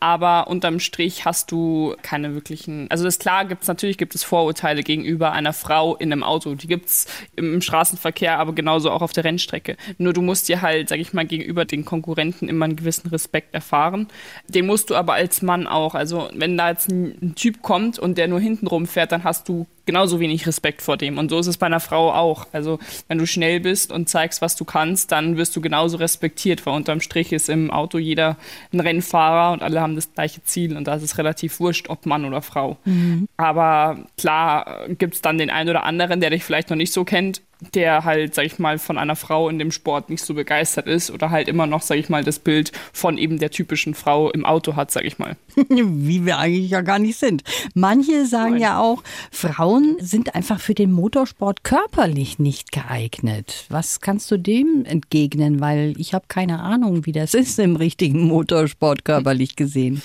Aber 0.00 0.48
unterm 0.48 0.80
Strich 0.80 1.24
hast 1.24 1.50
du 1.50 1.94
keine 2.02 2.34
wirklichen. 2.34 2.86
Also 2.90 3.06
ist 3.06 3.20
klar, 3.20 3.44
gibt 3.46 3.62
es 3.62 3.68
natürlich 3.68 3.98
gibt 3.98 4.14
es 4.14 4.22
Vorurteile 4.22 4.82
gegenüber 4.82 5.32
einer 5.32 5.52
Frau 5.52 5.96
in 5.96 6.12
einem 6.12 6.22
Auto. 6.22 6.54
Die 6.54 6.66
gibt 6.66 6.86
es 6.86 7.06
im 7.36 7.60
Straßenverkehr, 7.60 8.38
aber 8.38 8.54
genauso 8.54 8.90
auch 8.90 9.02
auf 9.02 9.12
der 9.12 9.24
Rennstrecke. 9.24 9.76
Nur 9.96 10.12
du 10.12 10.20
musst 10.20 10.48
dir 10.48 10.60
halt, 10.60 10.88
sag 10.88 10.98
ich 10.98 11.12
mal, 11.12 11.26
gegenüber 11.26 11.64
den 11.64 11.84
Konkurrenten 11.84 12.48
immer 12.48 12.66
einen 12.66 12.76
gewissen 12.76 13.08
Respekt 13.08 13.54
erfahren. 13.54 14.08
Den 14.46 14.66
musst 14.66 14.90
du 14.90 14.94
aber 14.94 15.14
als 15.14 15.42
Mann 15.42 15.66
auch. 15.66 15.94
Also 15.94 16.28
wenn 16.34 16.56
da 16.58 16.70
jetzt 16.70 16.90
ein 16.90 17.34
Typ 17.34 17.62
kommt 17.62 17.98
und 17.98 18.18
der 18.18 18.28
nur 18.28 18.40
hinten 18.40 18.66
rumfährt, 18.66 19.12
dann 19.12 19.24
hast 19.24 19.48
du 19.48 19.66
genauso 19.88 20.20
wenig 20.20 20.46
Respekt 20.46 20.82
vor 20.82 20.98
dem. 20.98 21.16
Und 21.16 21.30
so 21.30 21.38
ist 21.38 21.46
es 21.46 21.56
bei 21.56 21.64
einer 21.64 21.80
Frau 21.80 22.12
auch. 22.12 22.46
Also 22.52 22.78
wenn 23.08 23.16
du 23.16 23.26
schnell 23.26 23.58
bist 23.58 23.90
und 23.90 24.06
zeigst, 24.06 24.42
was 24.42 24.54
du 24.54 24.66
kannst, 24.66 25.12
dann 25.12 25.38
wirst 25.38 25.56
du 25.56 25.62
genauso 25.62 25.96
respektiert, 25.96 26.66
weil 26.66 26.74
unterm 26.74 27.00
Strich 27.00 27.32
ist 27.32 27.48
im 27.48 27.70
Auto 27.70 27.96
jeder 27.96 28.36
ein 28.70 28.80
Rennfahrer 28.80 29.52
und 29.52 29.62
alle 29.62 29.80
haben 29.80 29.94
das 29.94 30.12
gleiche 30.12 30.44
Ziel 30.44 30.76
und 30.76 30.86
da 30.86 30.96
ist 30.96 31.02
es 31.02 31.16
relativ 31.16 31.58
wurscht, 31.58 31.88
ob 31.88 32.04
Mann 32.04 32.26
oder 32.26 32.42
Frau. 32.42 32.76
Mhm. 32.84 33.28
Aber 33.38 33.96
klar 34.18 34.86
gibt 34.90 35.14
es 35.14 35.22
dann 35.22 35.38
den 35.38 35.48
einen 35.48 35.70
oder 35.70 35.84
anderen, 35.84 36.20
der 36.20 36.28
dich 36.28 36.44
vielleicht 36.44 36.68
noch 36.68 36.76
nicht 36.76 36.92
so 36.92 37.04
kennt, 37.04 37.40
der 37.74 38.04
halt, 38.04 38.34
sag 38.34 38.44
ich 38.44 38.58
mal, 38.58 38.78
von 38.78 38.98
einer 38.98 39.16
Frau 39.16 39.48
in 39.48 39.58
dem 39.58 39.72
Sport 39.72 40.10
nicht 40.10 40.24
so 40.24 40.34
begeistert 40.34 40.86
ist 40.86 41.10
oder 41.10 41.30
halt 41.30 41.48
immer 41.48 41.66
noch, 41.66 41.82
sag 41.82 41.98
ich 41.98 42.08
mal, 42.08 42.22
das 42.22 42.38
Bild 42.38 42.72
von 42.92 43.18
eben 43.18 43.38
der 43.38 43.50
typischen 43.50 43.94
Frau 43.94 44.30
im 44.30 44.44
Auto 44.44 44.76
hat, 44.76 44.90
sag 44.90 45.04
ich 45.04 45.18
mal. 45.18 45.36
Wie 45.68 46.24
wir 46.24 46.38
eigentlich 46.38 46.70
ja 46.70 46.82
gar 46.82 46.98
nicht 46.98 47.18
sind. 47.18 47.42
Manche 47.74 48.26
sagen 48.26 48.52
Nein. 48.52 48.62
ja 48.62 48.80
auch, 48.80 49.02
Frauen 49.32 49.96
sind 50.00 50.34
einfach 50.34 50.60
für 50.60 50.74
den 50.74 50.92
Motorsport 50.92 51.64
körperlich 51.64 52.38
nicht 52.38 52.70
geeignet. 52.70 53.66
Was 53.68 54.00
kannst 54.00 54.30
du 54.30 54.36
dem 54.36 54.84
entgegnen? 54.84 55.60
Weil 55.60 55.94
ich 55.98 56.14
habe 56.14 56.26
keine 56.28 56.60
Ahnung, 56.60 57.06
wie 57.06 57.12
das 57.12 57.34
ist 57.34 57.58
im 57.58 57.76
richtigen 57.76 58.22
Motorsport 58.22 59.04
körperlich 59.04 59.56
gesehen 59.56 60.02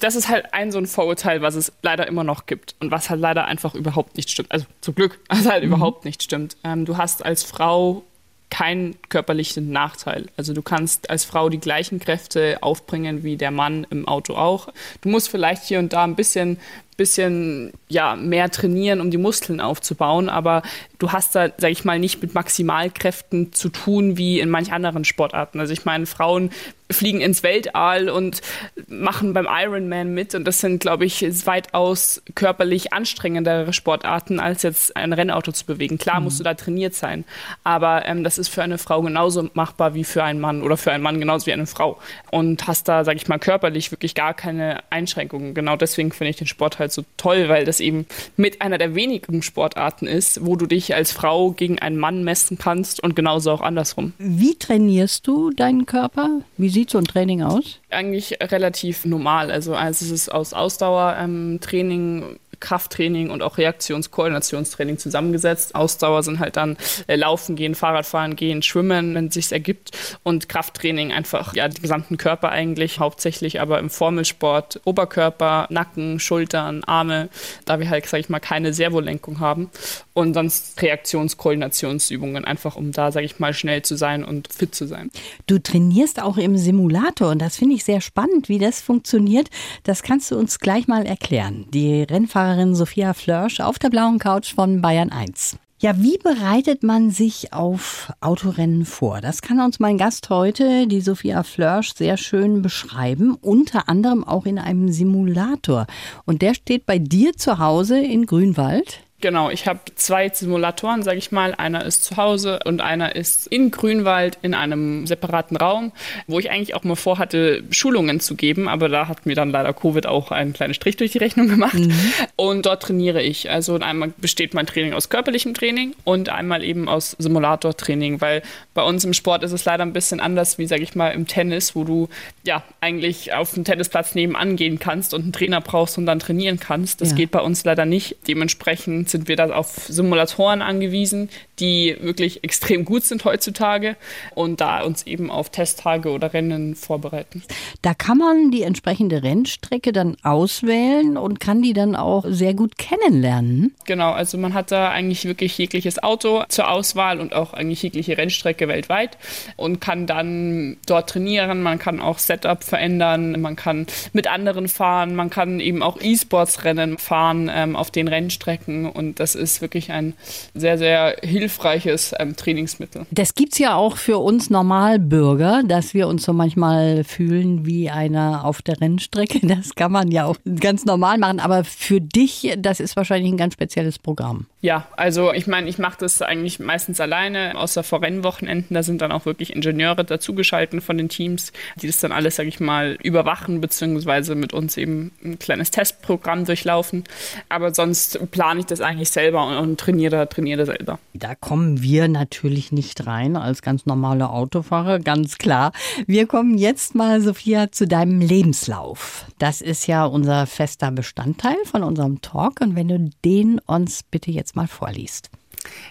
das 0.00 0.14
ist 0.14 0.28
halt 0.28 0.52
ein 0.52 0.72
so 0.72 0.78
ein 0.78 0.86
Vorurteil, 0.86 1.42
was 1.42 1.54
es 1.54 1.72
leider 1.82 2.06
immer 2.06 2.24
noch 2.24 2.46
gibt 2.46 2.74
und 2.80 2.90
was 2.90 3.08
halt 3.08 3.20
leider 3.20 3.46
einfach 3.46 3.74
überhaupt 3.74 4.16
nicht 4.16 4.30
stimmt. 4.30 4.52
Also 4.52 4.66
zum 4.80 4.94
Glück, 4.94 5.18
was 5.28 5.46
halt 5.46 5.62
mhm. 5.62 5.72
überhaupt 5.72 6.04
nicht 6.04 6.22
stimmt. 6.22 6.56
Ähm, 6.64 6.84
du 6.84 6.96
hast 6.96 7.24
als 7.24 7.42
Frau 7.42 8.02
keinen 8.50 8.96
körperlichen 9.08 9.70
Nachteil. 9.70 10.26
Also 10.36 10.52
du 10.52 10.62
kannst 10.62 11.10
als 11.10 11.24
Frau 11.24 11.48
die 11.48 11.58
gleichen 11.58 11.98
Kräfte 11.98 12.58
aufbringen 12.62 13.24
wie 13.24 13.36
der 13.36 13.50
Mann 13.50 13.86
im 13.90 14.06
Auto 14.06 14.34
auch. 14.34 14.68
Du 15.00 15.08
musst 15.08 15.28
vielleicht 15.28 15.64
hier 15.64 15.78
und 15.78 15.92
da 15.92 16.04
ein 16.04 16.14
bisschen 16.14 16.58
bisschen 16.96 17.72
ja, 17.88 18.16
mehr 18.16 18.50
trainieren, 18.50 19.00
um 19.00 19.10
die 19.10 19.18
Muskeln 19.18 19.60
aufzubauen. 19.60 20.28
Aber 20.28 20.62
du 20.98 21.12
hast 21.12 21.34
da, 21.34 21.50
sag 21.56 21.70
ich 21.70 21.84
mal, 21.84 21.98
nicht 21.98 22.22
mit 22.22 22.34
Maximalkräften 22.34 23.52
zu 23.52 23.68
tun 23.68 24.16
wie 24.16 24.40
in 24.40 24.50
manch 24.50 24.72
anderen 24.72 25.04
Sportarten. 25.04 25.60
Also 25.60 25.72
ich 25.72 25.84
meine, 25.84 26.06
Frauen 26.06 26.50
fliegen 26.90 27.20
ins 27.20 27.42
Weltall 27.42 28.08
und 28.08 28.40
machen 28.86 29.32
beim 29.32 29.48
Ironman 29.50 30.14
mit. 30.14 30.34
Und 30.34 30.44
das 30.44 30.60
sind, 30.60 30.80
glaube 30.80 31.04
ich, 31.04 31.22
weitaus 31.46 32.22
körperlich 32.34 32.92
anstrengendere 32.92 33.72
Sportarten, 33.72 34.38
als 34.38 34.62
jetzt 34.62 34.96
ein 34.96 35.12
Rennauto 35.12 35.52
zu 35.52 35.66
bewegen. 35.66 35.98
Klar 35.98 36.20
mhm. 36.20 36.24
musst 36.24 36.38
du 36.38 36.44
da 36.44 36.54
trainiert 36.54 36.94
sein, 36.94 37.24
aber 37.64 38.06
ähm, 38.06 38.22
das 38.22 38.38
ist 38.38 38.48
für 38.48 38.62
eine 38.62 38.78
Frau 38.78 39.02
genauso 39.02 39.48
machbar 39.54 39.94
wie 39.94 40.04
für 40.04 40.22
einen 40.22 40.40
Mann 40.40 40.62
oder 40.62 40.76
für 40.76 40.92
einen 40.92 41.02
Mann 41.02 41.18
genauso 41.18 41.46
wie 41.46 41.52
eine 41.52 41.66
Frau. 41.66 41.98
Und 42.30 42.66
hast 42.66 42.88
da, 42.88 43.04
sag 43.04 43.16
ich 43.16 43.28
mal, 43.28 43.38
körperlich 43.38 43.90
wirklich 43.90 44.14
gar 44.14 44.34
keine 44.34 44.82
Einschränkungen. 44.90 45.54
Genau 45.54 45.76
deswegen 45.76 46.12
finde 46.12 46.30
ich 46.30 46.36
den 46.36 46.46
Sport 46.46 46.78
halt 46.78 46.85
halt 46.86 46.92
so 46.92 47.04
toll, 47.16 47.48
weil 47.48 47.64
das 47.64 47.80
eben 47.80 48.06
mit 48.36 48.62
einer 48.62 48.78
der 48.78 48.94
wenigen 48.94 49.42
Sportarten 49.42 50.06
ist, 50.06 50.44
wo 50.46 50.56
du 50.56 50.66
dich 50.66 50.94
als 50.94 51.12
Frau 51.12 51.50
gegen 51.50 51.78
einen 51.78 51.98
Mann 51.98 52.24
messen 52.24 52.58
kannst 52.58 53.02
und 53.02 53.16
genauso 53.16 53.50
auch 53.50 53.60
andersrum. 53.60 54.12
Wie 54.18 54.54
trainierst 54.54 55.26
du 55.26 55.50
deinen 55.50 55.86
Körper? 55.86 56.40
Wie 56.56 56.68
sieht 56.68 56.90
so 56.90 56.98
ein 56.98 57.04
Training 57.04 57.42
aus? 57.42 57.80
Eigentlich 57.90 58.38
relativ 58.40 59.04
normal. 59.04 59.50
Also, 59.50 59.74
also 59.74 60.04
es 60.04 60.10
ist 60.10 60.28
aus 60.28 60.52
Ausdauertraining, 60.52 62.22
ähm, 62.22 62.36
Krafttraining 62.60 63.30
und 63.30 63.42
auch 63.42 63.58
Reaktionskoordinationstraining 63.58 64.98
zusammengesetzt. 64.98 65.74
Ausdauer 65.74 66.22
sind 66.22 66.38
halt 66.38 66.56
dann 66.56 66.76
äh, 67.06 67.16
Laufen 67.16 67.56
gehen, 67.56 67.74
Fahrradfahren 67.74 68.36
gehen, 68.36 68.62
Schwimmen, 68.62 69.14
wenn 69.14 69.26
es 69.26 69.34
sich 69.34 69.52
ergibt. 69.52 69.90
Und 70.22 70.48
Krafttraining 70.48 71.12
einfach 71.12 71.54
ja 71.54 71.68
den 71.68 71.80
gesamten 71.80 72.16
Körper 72.16 72.50
eigentlich, 72.50 73.00
hauptsächlich 73.00 73.60
aber 73.60 73.78
im 73.78 73.90
Formelsport 73.90 74.80
Oberkörper, 74.84 75.66
Nacken, 75.70 76.20
Schultern, 76.20 76.84
Arme, 76.84 77.28
da 77.64 77.80
wir 77.80 77.90
halt, 77.90 78.06
sag 78.06 78.20
ich 78.20 78.28
mal, 78.28 78.40
keine 78.40 78.72
Servolenkung 78.72 79.40
haben. 79.40 79.70
Und 80.14 80.34
sonst 80.34 80.80
Reaktionskoordinationsübungen, 80.80 82.44
einfach 82.44 82.76
um 82.76 82.92
da, 82.92 83.12
sag 83.12 83.24
ich 83.24 83.38
mal, 83.38 83.52
schnell 83.52 83.82
zu 83.82 83.96
sein 83.96 84.24
und 84.24 84.52
fit 84.52 84.74
zu 84.74 84.86
sein. 84.86 85.10
Du 85.46 85.58
trainierst 85.58 86.22
auch 86.22 86.38
im 86.38 86.56
Simulator 86.56 87.30
und 87.30 87.40
das 87.40 87.56
finde 87.56 87.74
ich 87.74 87.84
sehr 87.84 88.00
spannend, 88.00 88.48
wie 88.48 88.58
das 88.58 88.80
funktioniert. 88.80 89.48
Das 89.84 90.02
kannst 90.02 90.30
du 90.30 90.38
uns 90.38 90.58
gleich 90.58 90.88
mal 90.88 91.04
erklären. 91.06 91.66
Die 91.70 92.02
Rennfahrer 92.02 92.45
Fahrerin 92.46 92.76
Sophia 92.76 93.12
Flörsch 93.12 93.58
auf 93.58 93.80
der 93.80 93.90
blauen 93.90 94.20
Couch 94.20 94.54
von 94.54 94.80
Bayern 94.80 95.10
1. 95.10 95.58
Ja, 95.80 96.00
wie 96.00 96.16
bereitet 96.16 96.84
man 96.84 97.10
sich 97.10 97.52
auf 97.52 98.12
Autorennen 98.20 98.84
vor? 98.84 99.20
Das 99.20 99.42
kann 99.42 99.58
uns 99.58 99.80
mein 99.80 99.98
Gast 99.98 100.30
heute, 100.30 100.86
die 100.86 101.00
Sophia 101.00 101.42
Flörsch, 101.42 101.94
sehr 101.96 102.16
schön 102.16 102.62
beschreiben, 102.62 103.34
unter 103.40 103.88
anderem 103.88 104.22
auch 104.22 104.46
in 104.46 104.60
einem 104.60 104.92
Simulator. 104.92 105.88
Und 106.24 106.40
der 106.40 106.54
steht 106.54 106.86
bei 106.86 107.00
dir 107.00 107.32
zu 107.32 107.58
Hause 107.58 107.98
in 107.98 108.26
Grünwald? 108.26 109.00
Genau, 109.22 109.48
ich 109.48 109.66
habe 109.66 109.80
zwei 109.94 110.28
Simulatoren, 110.28 111.02
sage 111.02 111.16
ich 111.16 111.32
mal. 111.32 111.54
Einer 111.54 111.86
ist 111.86 112.04
zu 112.04 112.18
Hause 112.18 112.60
und 112.66 112.82
einer 112.82 113.16
ist 113.16 113.46
in 113.46 113.70
Grünwald 113.70 114.36
in 114.42 114.52
einem 114.52 115.06
separaten 115.06 115.56
Raum, 115.56 115.92
wo 116.26 116.38
ich 116.38 116.50
eigentlich 116.50 116.74
auch 116.74 116.84
mal 116.84 116.96
vorhatte, 116.96 117.64
Schulungen 117.70 118.20
zu 118.20 118.34
geben, 118.34 118.68
aber 118.68 118.90
da 118.90 119.08
hat 119.08 119.24
mir 119.24 119.34
dann 119.34 119.50
leider 119.50 119.72
Covid 119.72 120.06
auch 120.06 120.32
einen 120.32 120.52
kleinen 120.52 120.74
Strich 120.74 120.98
durch 120.98 121.12
die 121.12 121.18
Rechnung 121.18 121.48
gemacht. 121.48 121.78
Mhm. 121.78 121.94
Und 122.36 122.66
dort 122.66 122.82
trainiere 122.82 123.22
ich. 123.22 123.50
Also 123.50 123.76
einmal 123.76 124.12
besteht 124.18 124.52
mein 124.52 124.66
Training 124.66 124.92
aus 124.92 125.08
körperlichem 125.08 125.54
Training 125.54 125.94
und 126.04 126.28
einmal 126.28 126.62
eben 126.62 126.86
aus 126.86 127.16
Simulatortraining, 127.18 128.20
weil 128.20 128.42
bei 128.74 128.82
uns 128.82 129.02
im 129.04 129.14
Sport 129.14 129.44
ist 129.44 129.52
es 129.52 129.64
leider 129.64 129.82
ein 129.82 129.94
bisschen 129.94 130.20
anders 130.20 130.58
wie, 130.58 130.66
sage 130.66 130.82
ich 130.82 130.94
mal, 130.94 131.08
im 131.08 131.26
Tennis, 131.26 131.74
wo 131.74 131.84
du 131.84 132.10
ja 132.44 132.62
eigentlich 132.82 133.32
auf 133.32 133.54
dem 133.54 133.64
Tennisplatz 133.64 134.14
nebenan 134.14 134.56
gehen 134.56 134.78
kannst 134.78 135.14
und 135.14 135.22
einen 135.22 135.32
Trainer 135.32 135.62
brauchst 135.62 135.96
und 135.96 136.04
dann 136.04 136.18
trainieren 136.18 136.60
kannst. 136.60 137.00
Das 137.00 137.10
ja. 137.10 137.16
geht 137.16 137.30
bei 137.30 137.40
uns 137.40 137.64
leider 137.64 137.86
nicht. 137.86 138.16
Dementsprechend 138.28 139.05
sind 139.08 139.28
wir 139.28 139.36
da 139.36 139.50
auf 139.50 139.86
Simulatoren 139.88 140.62
angewiesen, 140.62 141.28
die 141.58 141.96
wirklich 142.00 142.44
extrem 142.44 142.84
gut 142.84 143.04
sind 143.04 143.24
heutzutage 143.24 143.96
und 144.34 144.60
da 144.60 144.82
uns 144.82 145.06
eben 145.06 145.30
auf 145.30 145.50
Testtage 145.50 146.10
oder 146.10 146.32
Rennen 146.32 146.74
vorbereiten. 146.74 147.42
Da 147.82 147.94
kann 147.94 148.18
man 148.18 148.50
die 148.50 148.62
entsprechende 148.62 149.22
Rennstrecke 149.22 149.92
dann 149.92 150.16
auswählen 150.22 151.16
und 151.16 151.40
kann 151.40 151.62
die 151.62 151.72
dann 151.72 151.96
auch 151.96 152.24
sehr 152.28 152.54
gut 152.54 152.78
kennenlernen. 152.78 153.74
Genau, 153.84 154.12
also 154.12 154.38
man 154.38 154.54
hat 154.54 154.70
da 154.70 154.90
eigentlich 154.90 155.24
wirklich 155.24 155.56
jegliches 155.56 156.02
Auto 156.02 156.44
zur 156.48 156.70
Auswahl 156.70 157.20
und 157.20 157.34
auch 157.34 157.52
eigentlich 157.52 157.82
jegliche 157.82 158.18
Rennstrecke 158.18 158.68
weltweit 158.68 159.16
und 159.56 159.80
kann 159.80 160.06
dann 160.06 160.76
dort 160.86 161.10
trainieren. 161.10 161.62
Man 161.62 161.78
kann 161.78 162.00
auch 162.00 162.18
Setup 162.18 162.62
verändern, 162.62 163.40
man 163.40 163.56
kann 163.56 163.86
mit 164.12 164.26
anderen 164.28 164.68
fahren, 164.68 165.14
man 165.14 165.30
kann 165.30 165.60
eben 165.60 165.82
auch 165.82 166.00
E-Sports-Rennen 166.00 166.98
fahren 166.98 167.50
ähm, 167.52 167.76
auf 167.76 167.90
den 167.90 168.08
Rennstrecken 168.08 168.90
und 168.96 169.20
das 169.20 169.34
ist 169.34 169.60
wirklich 169.60 169.92
ein 169.92 170.14
sehr, 170.54 170.78
sehr 170.78 171.16
hilfreiches 171.22 172.14
ähm, 172.18 172.36
Trainingsmittel. 172.36 173.06
Das 173.10 173.34
gibt 173.34 173.52
es 173.52 173.58
ja 173.58 173.74
auch 173.74 173.96
für 173.96 174.18
uns 174.18 174.50
Normalbürger, 174.50 175.62
dass 175.66 175.94
wir 175.94 176.08
uns 176.08 176.24
so 176.24 176.32
manchmal 176.32 177.04
fühlen 177.04 177.66
wie 177.66 177.90
einer 177.90 178.44
auf 178.44 178.62
der 178.62 178.80
Rennstrecke. 178.80 179.40
Das 179.46 179.74
kann 179.74 179.92
man 179.92 180.10
ja 180.10 180.24
auch 180.24 180.36
ganz 180.60 180.84
normal 180.84 181.18
machen, 181.18 181.40
aber 181.40 181.64
für 181.64 182.00
dich, 182.00 182.52
das 182.58 182.80
ist 182.80 182.96
wahrscheinlich 182.96 183.32
ein 183.32 183.36
ganz 183.36 183.54
spezielles 183.54 183.98
Programm. 183.98 184.46
Ja, 184.66 184.88
also 184.96 185.32
ich 185.32 185.46
meine, 185.46 185.68
ich 185.68 185.78
mache 185.78 185.98
das 186.00 186.20
eigentlich 186.22 186.58
meistens 186.58 186.98
alleine, 186.98 187.56
außer 187.56 187.84
vor 187.84 188.02
Rennwochenenden. 188.02 188.74
Da 188.74 188.82
sind 188.82 189.00
dann 189.00 189.12
auch 189.12 189.24
wirklich 189.24 189.54
Ingenieure 189.54 190.04
dazugeschalten 190.04 190.80
von 190.80 190.98
den 190.98 191.08
Teams, 191.08 191.52
die 191.80 191.86
das 191.86 192.00
dann 192.00 192.10
alles, 192.10 192.34
sage 192.34 192.48
ich 192.48 192.58
mal, 192.58 192.98
überwachen, 193.00 193.60
beziehungsweise 193.60 194.34
mit 194.34 194.52
uns 194.52 194.76
eben 194.76 195.12
ein 195.24 195.38
kleines 195.38 195.70
Testprogramm 195.70 196.46
durchlaufen. 196.46 197.04
Aber 197.48 197.72
sonst 197.72 198.18
plane 198.32 198.58
ich 198.58 198.66
das 198.66 198.80
eigentlich 198.80 199.10
selber 199.10 199.46
und, 199.46 199.56
und 199.56 199.78
trainiere, 199.78 200.28
trainiere 200.28 200.66
selber. 200.66 200.98
Da 201.14 201.36
kommen 201.36 201.80
wir 201.80 202.08
natürlich 202.08 202.72
nicht 202.72 203.06
rein 203.06 203.36
als 203.36 203.62
ganz 203.62 203.86
normale 203.86 204.30
Autofahrer, 204.30 204.98
ganz 204.98 205.38
klar. 205.38 205.70
Wir 206.08 206.26
kommen 206.26 206.58
jetzt 206.58 206.96
mal, 206.96 207.20
Sophia, 207.20 207.70
zu 207.70 207.86
deinem 207.86 208.20
Lebenslauf. 208.20 209.26
Das 209.38 209.60
ist 209.60 209.86
ja 209.86 210.06
unser 210.06 210.44
fester 210.48 210.90
Bestandteil 210.90 211.56
von 211.66 211.84
unserem 211.84 212.20
Talk. 212.20 212.60
Und 212.60 212.74
wenn 212.74 212.88
du 212.88 213.10
den 213.24 213.60
uns 213.60 214.02
bitte 214.02 214.32
jetzt 214.32 214.55
mal 214.56 214.66
vorliest. 214.66 215.30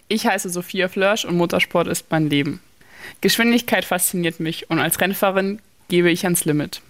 Ich 0.08 0.26
heiße 0.26 0.50
Sophia 0.50 0.88
Flörsch 0.88 1.26
und 1.26 1.38
Motorsport 1.38 1.88
ist 1.88 2.08
mein 2.10 2.30
Leben. 2.30 2.62
Geschwindigkeit 3.22 3.86
fasziniert 3.86 4.40
mich 4.40 4.70
und 4.70 4.80
als 4.80 5.00
Rennfahrerin 5.00 5.60
gebe 5.88 6.10
ich 6.10 6.26
ans 6.26 6.46
Limit. 6.46 6.82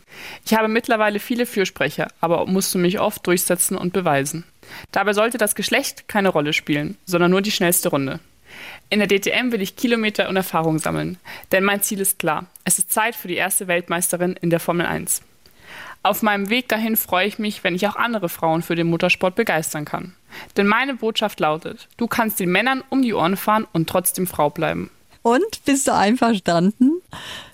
Ich 0.46 0.54
habe 0.54 0.68
mittlerweile 0.68 1.20
viele 1.20 1.46
Fürsprecher, 1.46 2.08
aber 2.22 2.46
musste 2.46 2.78
mich 2.78 3.00
oft 3.00 3.26
durchsetzen 3.28 3.78
und 3.78 3.94
beweisen. 3.94 4.46
Dabei 4.92 5.14
sollte 5.14 5.38
das 5.38 5.56
Geschlecht 5.56 6.08
keine 6.08 6.30
Rolle 6.30 6.54
spielen, 6.54 6.98
sondern 7.06 7.32
nur 7.32 7.42
die 7.42 7.52
schnellste 7.52 7.90
Runde. 7.90 8.20
In 8.90 9.00
der 9.00 9.08
DTM 9.08 9.52
will 9.52 9.62
ich 9.62 9.76
Kilometer 9.76 10.30
und 10.30 10.38
Erfahrung 10.38 10.80
sammeln, 10.80 11.18
denn 11.52 11.64
mein 11.64 11.82
Ziel 11.82 12.00
ist 12.00 12.20
klar. 12.20 12.46
Es 12.64 12.80
ist 12.80 12.92
Zeit 12.92 13.16
für 13.16 13.28
die 13.28 13.36
erste 13.36 13.68
Weltmeisterin 13.68 14.38
in 14.42 14.50
der 14.50 14.60
Formel 14.60 14.86
1. 14.86 15.22
Auf 16.06 16.22
meinem 16.22 16.52
Weg 16.52 16.70
dahin 16.70 16.98
freue 16.98 17.26
ich 17.26 17.40
mich, 17.40 17.64
wenn 17.64 17.74
ich 17.74 17.88
auch 17.88 17.96
andere 17.96 18.30
Frauen 18.30 18.62
für 18.62 18.76
den 18.76 18.86
Motorsport 18.86 19.34
begeistern 19.34 19.86
kann. 19.86 20.14
Denn 20.56 20.68
meine 20.68 20.94
Botschaft 20.94 21.40
lautet, 21.40 21.88
du 21.98 22.06
kannst 22.06 22.40
den 22.40 22.52
Männern 22.52 22.84
um 22.92 23.02
die 23.02 23.16
Ohren 23.16 23.36
fahren 23.36 23.66
und 23.74 23.90
trotzdem 23.90 24.28
Frau 24.28 24.52
bleiben. 24.52 24.92
Und 25.24 25.66
bist 25.66 25.88
du 25.88 25.96
einverstanden? 25.96 27.02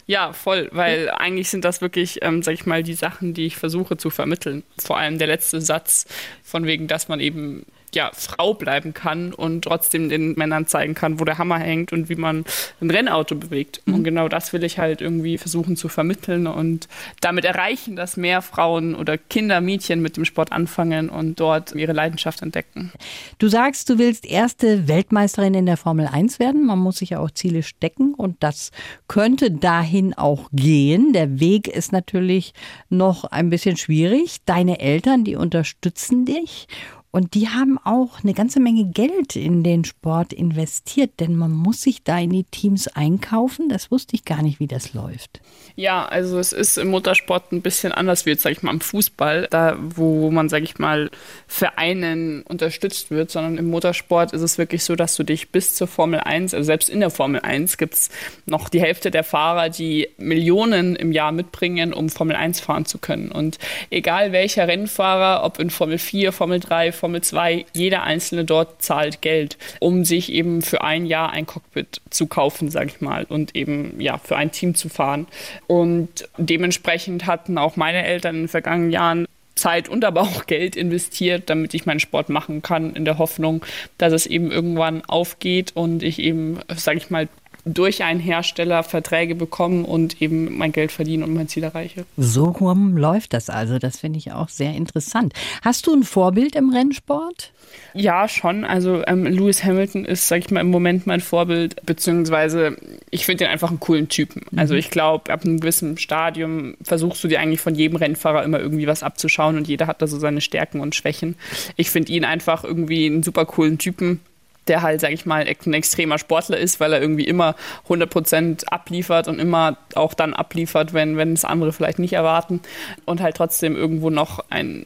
Ja, 0.06 0.34
voll, 0.34 0.68
weil 0.74 1.10
eigentlich 1.12 1.50
sind 1.50 1.64
das 1.64 1.80
wirklich, 1.80 2.20
ähm, 2.24 2.44
sag 2.44 2.54
ich 2.56 2.66
mal, 2.66 2.84
die 2.84 2.94
Sachen, 2.94 3.34
die 3.34 3.46
ich 3.46 3.56
versuche 3.56 3.96
zu 3.96 4.10
vermitteln. 4.10 4.64
Vor 4.78 4.98
allem 4.98 5.18
der 5.18 5.28
letzte 5.28 5.62
Satz, 5.62 6.06
von 6.44 6.66
wegen, 6.66 6.88
dass 6.88 7.08
man 7.08 7.22
eben 7.22 7.66
ja, 7.94 8.12
Frau 8.14 8.54
bleiben 8.54 8.94
kann 8.94 9.34
und 9.34 9.64
trotzdem 9.64 10.10
den 10.10 10.34
Männern 10.34 10.68
zeigen 10.68 10.94
kann, 10.94 11.20
wo 11.20 11.26
der 11.26 11.38
Hammer 11.38 11.60
hängt 11.60 11.92
und 11.92 12.10
wie 12.10 12.16
man 12.16 12.46
ein 12.80 12.90
Rennauto 12.90 13.36
bewegt. 13.36 13.82
Mhm. 13.86 13.94
Und 13.94 14.04
genau 14.04 14.30
das 14.30 14.54
will 14.54 14.64
ich 14.64 14.80
halt 14.80 15.02
irgendwie 15.02 15.38
versuchen 15.38 15.76
zu 15.76 15.90
vermitteln 15.90 16.48
und 16.48 16.88
damit 17.20 17.46
erreichen, 17.46 17.96
dass 17.96 18.18
mehr 18.18 18.42
Frauen 18.42 18.96
oder 18.96 19.18
Kinder, 19.18 19.62
Mädchen 19.62 20.02
mit 20.02 20.18
dem 20.18 20.26
Sport 20.26 20.52
anfangen 20.52 21.10
und 21.10 21.40
dort 21.40 21.74
ihre 21.76 21.94
Leidenschaft 21.94 22.42
entdecken. 22.42 22.92
Du 23.40 23.48
sagst, 23.48 23.90
du 23.90 23.98
willst 23.98 24.26
erste 24.26 24.88
Weltmeisterin 24.88 25.54
in 25.54 25.66
der 25.66 25.78
Formel 25.78 26.08
1 26.08 26.40
werden. 26.40 26.66
Man 26.66 26.80
muss 26.80 26.98
sich 26.98 27.12
ja 27.12 27.20
auch 27.20 27.32
Ziele 27.32 27.64
stecken 27.64 28.14
und 28.14 28.38
das 28.42 28.72
könnte 29.08 29.52
dahin 29.52 30.14
auch 30.14 30.50
gehen. 30.54 31.14
Der 31.14 31.40
Weg 31.40 31.68
ist 31.68 31.92
natürlich 31.92 32.54
noch 32.90 33.26
ein 33.26 33.50
bisschen 33.50 33.78
schwierig. 33.78 34.38
Deine 34.46 34.80
Eltern, 34.80 35.24
die 35.24 35.36
unterstützen 35.36 36.26
dich. 36.26 36.68
Und 37.12 37.34
die 37.34 37.50
haben 37.50 37.78
auch 37.84 38.24
eine 38.24 38.34
ganze 38.34 38.62
Menge 38.62 38.86
Geld 38.86 39.36
in 39.36 39.64
den 39.64 39.84
Sport 39.84 40.32
investiert, 40.32 41.20
denn 41.20 41.36
man 41.36 41.52
muss 41.52 41.82
sich 41.82 42.04
da 42.04 42.18
in 42.18 42.30
die 42.30 42.46
Teams 42.46 42.88
einkaufen. 42.88 43.68
Das 43.68 43.92
wusste 43.92 44.16
ich 44.16 44.24
gar 44.24 44.42
nicht, 44.42 44.62
wie 44.62 44.68
das 44.68 44.94
läuft. 44.94 45.42
Ja, 45.76 46.06
also 46.06 46.40
es 46.40 46.54
ist 46.54 46.78
im 46.78 46.90
Motorsport 46.90 47.52
ein 47.52 47.62
bisschen 47.62 47.92
anders 47.92 48.26
wie 48.26 48.32
jetzt, 48.32 48.44
sag 48.44 48.52
ich 48.52 48.64
mal, 48.64 48.72
im 48.72 48.82
Fußball, 48.82 49.48
da 49.50 49.78
wo 49.80 50.32
man, 50.32 50.48
sag 50.48 50.64
ich 50.64 50.80
mal, 50.80 51.12
Vereinen 51.48 52.44
unterstützt 52.44 53.12
wird, 53.12 53.30
sondern 53.30 53.58
im 53.58 53.70
Motorsport 53.70 54.32
ist 54.32 54.42
es 54.42 54.58
wirklich 54.58 54.84
so, 54.84 54.96
dass 54.96 55.16
du 55.16 55.24
dich 55.24 55.50
bis 55.50 55.76
zur 55.76 55.88
Formel 55.88 56.22
1, 56.22 56.54
also 56.54 56.66
selbst 56.66 56.90
in 56.90 57.02
der 57.02 57.10
Formel 57.10 57.42
1 57.42 57.78
gibt 57.78 57.94
es 57.96 58.10
noch 58.46 58.70
die 58.70 58.82
Hälfte 58.82 59.12
der 59.12 59.24
Fahrer, 59.24 59.70
die 59.70 60.10
Millionen 60.18 60.96
im 60.96 61.12
Jahr 61.12 61.32
mitbringen, 61.32 61.94
um 61.94 62.10
Formel 62.10 62.36
1 62.36 62.62
fahren 62.62 62.86
zu 62.86 62.98
können. 62.98 63.32
Und 63.32 63.58
egal 63.90 64.32
welcher 64.32 64.68
Rennfahrer, 64.68 65.44
ob 65.44 65.60
in 65.60 65.70
Formel 65.70 65.98
4, 65.98 66.32
Formel 66.32 66.60
3, 66.60 66.92
Formel 67.02 67.22
2, 67.22 67.66
jeder 67.74 68.04
Einzelne 68.04 68.46
dort 68.46 68.84
zahlt 68.84 69.24
Geld, 69.24 69.58
um 69.80 70.06
sich 70.06 70.32
eben 70.32 70.62
für 70.62 70.84
ein 70.84 71.08
Jahr 71.08 71.32
ein 71.32 71.48
Cockpit 71.48 72.00
zu 72.12 72.28
kaufen, 72.28 72.70
sage 72.70 72.92
ich 72.94 73.02
mal, 73.02 73.26
und 73.28 73.56
eben 73.56 74.00
ja 74.00 74.20
für 74.20 74.38
ein 74.38 74.52
Team 74.52 74.76
zu 74.76 74.88
fahren. 74.88 75.26
Und 75.66 76.30
dementsprechend 76.38 77.26
hatten 77.26 77.58
auch 77.58 77.76
meine 77.76 78.06
Eltern 78.06 78.36
in 78.36 78.42
den 78.44 78.48
vergangenen 78.50 78.92
Jahren 78.92 79.26
Zeit 79.56 79.90
und 79.90 80.06
aber 80.06 80.22
auch 80.22 80.46
Geld 80.46 80.76
investiert, 80.76 81.50
damit 81.50 81.74
ich 81.74 81.88
meinen 81.88 82.00
Sport 82.00 82.30
machen 82.30 82.62
kann, 82.62 82.96
in 82.96 83.04
der 83.04 83.18
Hoffnung, 83.18 83.66
dass 83.98 84.14
es 84.14 84.28
eben 84.28 84.52
irgendwann 84.52 85.04
aufgeht 85.06 85.72
und 85.74 86.04
ich 86.04 86.20
eben, 86.20 86.60
sage 86.76 87.00
ich 87.00 87.10
mal, 87.10 87.28
durch 87.66 88.04
einen 88.04 88.20
Hersteller 88.20 88.84
Verträge 88.84 89.36
bekommen 89.36 89.86
und 89.86 90.22
eben 90.22 90.58
mein 90.58 90.72
Geld 90.72 90.92
verdienen 90.92 91.24
und 91.24 91.34
mein 91.34 91.48
Ziel 91.48 91.64
erreiche. 91.64 92.06
So 92.18 92.46
rum 92.46 92.98
läuft 92.98 93.34
das 93.34 93.50
also. 93.50 93.80
Das 93.80 94.00
finde 94.00 94.20
ich 94.20 94.32
auch 94.32 94.50
sehr 94.50 94.74
interessant. 94.74 95.34
Hast 95.62 95.88
du 95.88 95.94
ein 95.94 96.04
Vorbild 96.04 96.56
im 96.56 96.70
Rennsport? 96.70 97.52
Ja, 97.94 98.28
schon. 98.28 98.64
Also 98.64 99.04
ähm, 99.08 99.26
Lewis 99.26 99.64
Hamilton 99.64 100.06
ist, 100.06 100.28
sag 100.28 100.40
ich 100.40 100.52
mal, 100.52 100.62
im 100.62 100.72
Moment 100.72 101.08
mein 101.08 101.22
Vorbild, 101.22 101.86
beziehungsweise 101.86 102.78
ich 103.10 103.26
finde 103.26 103.46
ihn 103.46 103.50
einfach 103.50 103.70
einen 103.70 103.80
coolen 103.80 104.10
Typen. 104.10 104.44
Mhm. 104.52 104.60
Also 104.60 104.76
ich 104.76 104.90
glaube, 104.90 105.32
ab 105.32 105.44
einem 105.44 105.60
gewissen 105.60 105.98
Stadium 105.98 106.76
versuchst 106.82 107.24
du 107.24 107.28
dir 107.28 107.40
eigentlich 107.40 107.62
von 107.62 107.76
jedem 107.76 107.98
Rennfahrer 107.98 108.44
immer 108.44 108.60
irgendwie 108.60 108.88
was 108.88 109.04
abzuschauen 109.04 109.58
und 109.58 109.68
jeder 109.68 109.88
hat 109.88 110.02
da 110.02 110.08
so 110.08 110.20
seine 110.20 110.42
Stärken 110.42 110.80
und 110.80 110.96
Schwächen. 110.96 111.36
Ich 111.76 111.90
finde 111.90 112.12
ihn 112.12 112.26
einfach 112.26 112.64
irgendwie 112.64 113.06
einen 113.06 113.24
super 113.24 113.46
coolen 113.46 113.78
Typen 113.78 114.20
der 114.68 114.82
halt, 114.82 115.02
sag 115.02 115.12
ich 115.12 115.26
mal, 115.26 115.46
ein 115.48 115.74
extremer 115.74 116.18
Sportler 116.18 116.58
ist, 116.58 116.80
weil 116.80 116.94
er 116.94 117.02
irgendwie 117.02 117.26
immer 117.26 117.56
100% 117.88 118.66
abliefert 118.68 119.28
und 119.28 119.40
immer 119.40 119.78
auch 119.96 120.14
dann 120.14 120.34
abliefert, 120.34 120.94
wenn, 120.94 121.18
wenn 121.18 121.34
es 121.34 121.46
andere 121.46 121.74
vielleicht 121.74 122.00
nicht 122.00 122.14
erwarten 122.14 122.62
und 123.06 123.22
halt 123.22 123.36
trotzdem 123.36 123.76
irgendwo 123.76 124.10
noch 124.10 124.46
ein 124.50 124.86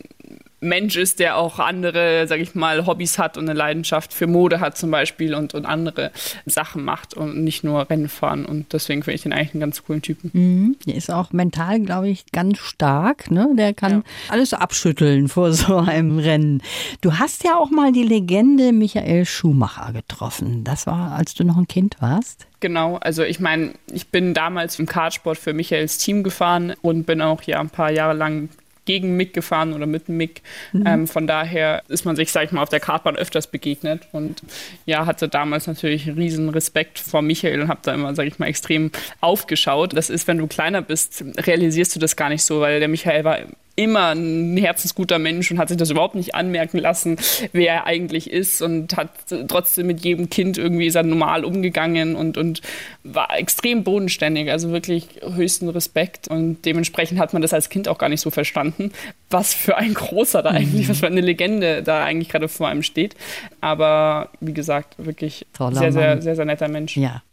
Mensch 0.66 0.98
ist, 0.98 1.20
der 1.20 1.38
auch 1.38 1.60
andere, 1.60 2.28
sag 2.28 2.40
ich 2.40 2.56
mal, 2.56 2.86
Hobbys 2.86 3.18
hat 3.18 3.38
und 3.38 3.50
eine 3.50 3.58
Leidenschaft 3.58 4.14
für 4.14 4.28
Mode 4.28 4.60
hat 4.60 4.78
zum 4.78 4.92
Beispiel 4.92 5.34
und, 5.34 5.54
und 5.54 5.66
andere 5.66 6.12
Sachen 6.46 6.84
macht 6.84 7.14
und 7.14 7.44
nicht 7.44 7.64
nur 7.64 7.90
Rennen 7.90 8.10
fahren. 8.10 8.46
Und 8.46 8.74
deswegen 8.74 9.04
finde 9.04 9.16
ich 9.16 9.24
den 9.24 9.34
eigentlich 9.34 9.54
einen 9.54 9.62
ganz 9.62 9.84
coolen 9.84 10.02
Typen. 10.02 10.32
Mhm. 10.34 10.76
Der 10.86 10.96
ist 10.96 11.12
auch 11.12 11.32
mental, 11.32 11.80
glaube 11.80 12.10
ich, 12.10 12.26
ganz 12.32 12.58
stark. 12.60 13.32
Ne? 13.32 13.50
Der 13.58 13.74
kann 13.74 13.92
ja. 13.92 14.04
alles 14.30 14.54
abschütteln 14.54 15.28
vor 15.30 15.54
so 15.54 15.78
einem 15.78 16.20
Rennen. 16.20 16.62
Du 17.02 17.18
hast 17.18 17.44
ja 17.44 17.56
auch 17.56 17.70
mal 17.70 17.92
die 17.92 18.04
Legende 18.04 18.74
Michael 18.74 19.26
Schumacher 19.26 19.94
getroffen. 19.94 20.64
Das 20.64 20.88
war, 20.88 21.14
als 21.14 21.34
du 21.34 21.44
noch 21.44 21.58
ein 21.58 21.68
Kind 21.68 21.98
warst. 22.00 22.48
Genau, 22.60 22.98
also 22.98 23.24
ich 23.24 23.40
meine, 23.40 23.74
ich 23.92 24.08
bin 24.08 24.34
damals 24.34 24.80
im 24.80 24.88
Kartsport 24.88 25.38
für 25.38 25.54
Michaels 25.54 26.00
Team 26.00 26.24
gefahren 26.24 26.74
und 26.82 27.06
bin 27.06 27.22
auch 27.22 27.44
ja 27.44 27.60
ein 27.60 27.70
paar 27.70 27.92
Jahre 27.92 28.14
lang 28.14 28.50
gegen 28.86 29.18
Mick 29.18 29.34
gefahren 29.34 29.74
oder 29.74 29.86
mit 29.86 30.10
Mick. 30.10 30.42
Mhm. 30.74 30.84
Ähm, 30.86 31.08
von 31.08 31.28
daher 31.28 31.84
ist 31.88 32.06
man 32.06 32.16
sich, 32.16 32.32
sag 32.32 32.46
ich 32.46 32.52
mal, 32.52 32.62
auf 32.62 32.70
der 32.70 32.80
Kartbahn 32.80 33.16
öfters 33.16 33.48
begegnet 33.48 34.08
und 34.12 34.42
ja, 34.86 35.06
hatte 35.06 35.28
damals 35.28 35.68
natürlich 35.68 36.08
einen 36.08 36.18
riesen 36.18 36.50
Respekt 36.50 37.00
vor 37.00 37.22
Michael 37.22 37.62
und 37.62 37.68
habe 37.68 37.82
da 37.84 37.94
immer, 37.94 38.14
sag 38.16 38.28
ich 38.28 38.40
mal, 38.40 38.48
extrem 38.48 38.92
aufgeschaut. 39.22 39.96
Das 39.96 40.10
ist, 40.10 40.28
wenn 40.28 40.38
du 40.38 40.48
kleiner 40.48 40.82
bist, 40.82 41.24
realisierst 41.38 41.96
du 41.96 42.00
das 42.00 42.16
gar 42.16 42.30
nicht 42.30 42.44
so, 42.44 42.62
weil 42.62 42.80
der 42.80 42.88
Michael 42.88 43.24
war 43.24 43.40
immer 43.76 44.16
ein 44.16 44.56
herzensguter 44.56 45.20
Mensch 45.20 45.52
und 45.52 45.58
hat 45.58 45.68
sich 45.68 45.78
das 45.78 45.90
überhaupt 45.90 46.16
nicht 46.16 46.34
anmerken 46.34 46.78
lassen, 46.78 47.18
wer 47.52 47.74
er 47.74 47.86
eigentlich 47.86 48.30
ist 48.30 48.62
und 48.62 48.96
hat 48.96 49.10
trotzdem 49.48 49.88
mit 49.88 50.04
jedem 50.04 50.30
Kind 50.30 50.58
irgendwie 50.58 50.88
ist 50.88 50.96
er 50.96 51.04
normal 51.04 51.44
umgegangen 51.44 52.16
und, 52.16 52.38
und 52.38 52.62
war 53.04 53.38
extrem 53.38 53.84
bodenständig, 53.84 54.50
also 54.50 54.72
wirklich 54.72 55.20
höchsten 55.22 55.68
Respekt 55.70 56.28
und 56.30 56.66
dementsprechend 56.66 57.20
hat 57.20 57.34
man 57.34 57.42
das 57.42 57.54
als 57.54 57.70
Kind 57.70 57.88
auch 57.90 57.98
gar 57.98 58.10
nicht 58.10 58.22
so 58.22 58.32
verstanden, 58.32 58.92
was 59.30 59.54
für 59.54 59.76
ein 59.78 59.94
großer 59.94 60.42
da 60.42 60.52
eigentlich, 60.52 60.88
mhm. 60.88 60.92
was 60.92 61.00
für 61.00 61.08
eine 61.08 61.22
Legende 61.22 61.84
da 61.84 62.04
eigentlich 62.04 62.30
gerade 62.30 62.48
vor 62.48 62.70
einem 62.70 62.84
steht, 62.84 63.16
aber 63.60 64.30
wie 64.40 64.54
gesagt, 64.54 64.96
wirklich 64.98 65.46
Toller 65.54 65.80
sehr, 65.80 65.92
sehr, 65.92 66.22
sehr, 66.22 66.36
sehr 66.36 66.46
netter 66.46 66.70
Mensch. 66.70 66.96
Ja. 66.96 67.24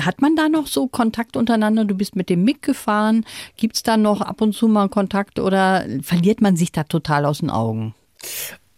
Hat 0.00 0.20
man 0.20 0.36
da 0.36 0.48
noch 0.48 0.66
so 0.66 0.86
Kontakt 0.86 1.36
untereinander? 1.36 1.84
Du 1.84 1.94
bist 1.94 2.16
mit 2.16 2.28
dem 2.28 2.44
Mick 2.44 2.62
gefahren. 2.62 3.24
Gibt 3.56 3.76
es 3.76 3.82
da 3.82 3.96
noch 3.96 4.20
ab 4.20 4.40
und 4.40 4.54
zu 4.54 4.68
mal 4.68 4.88
Kontakt 4.88 5.38
oder 5.38 5.84
verliert 6.02 6.40
man 6.40 6.56
sich 6.56 6.72
da 6.72 6.84
total 6.84 7.24
aus 7.24 7.38
den 7.38 7.50
Augen? 7.50 7.94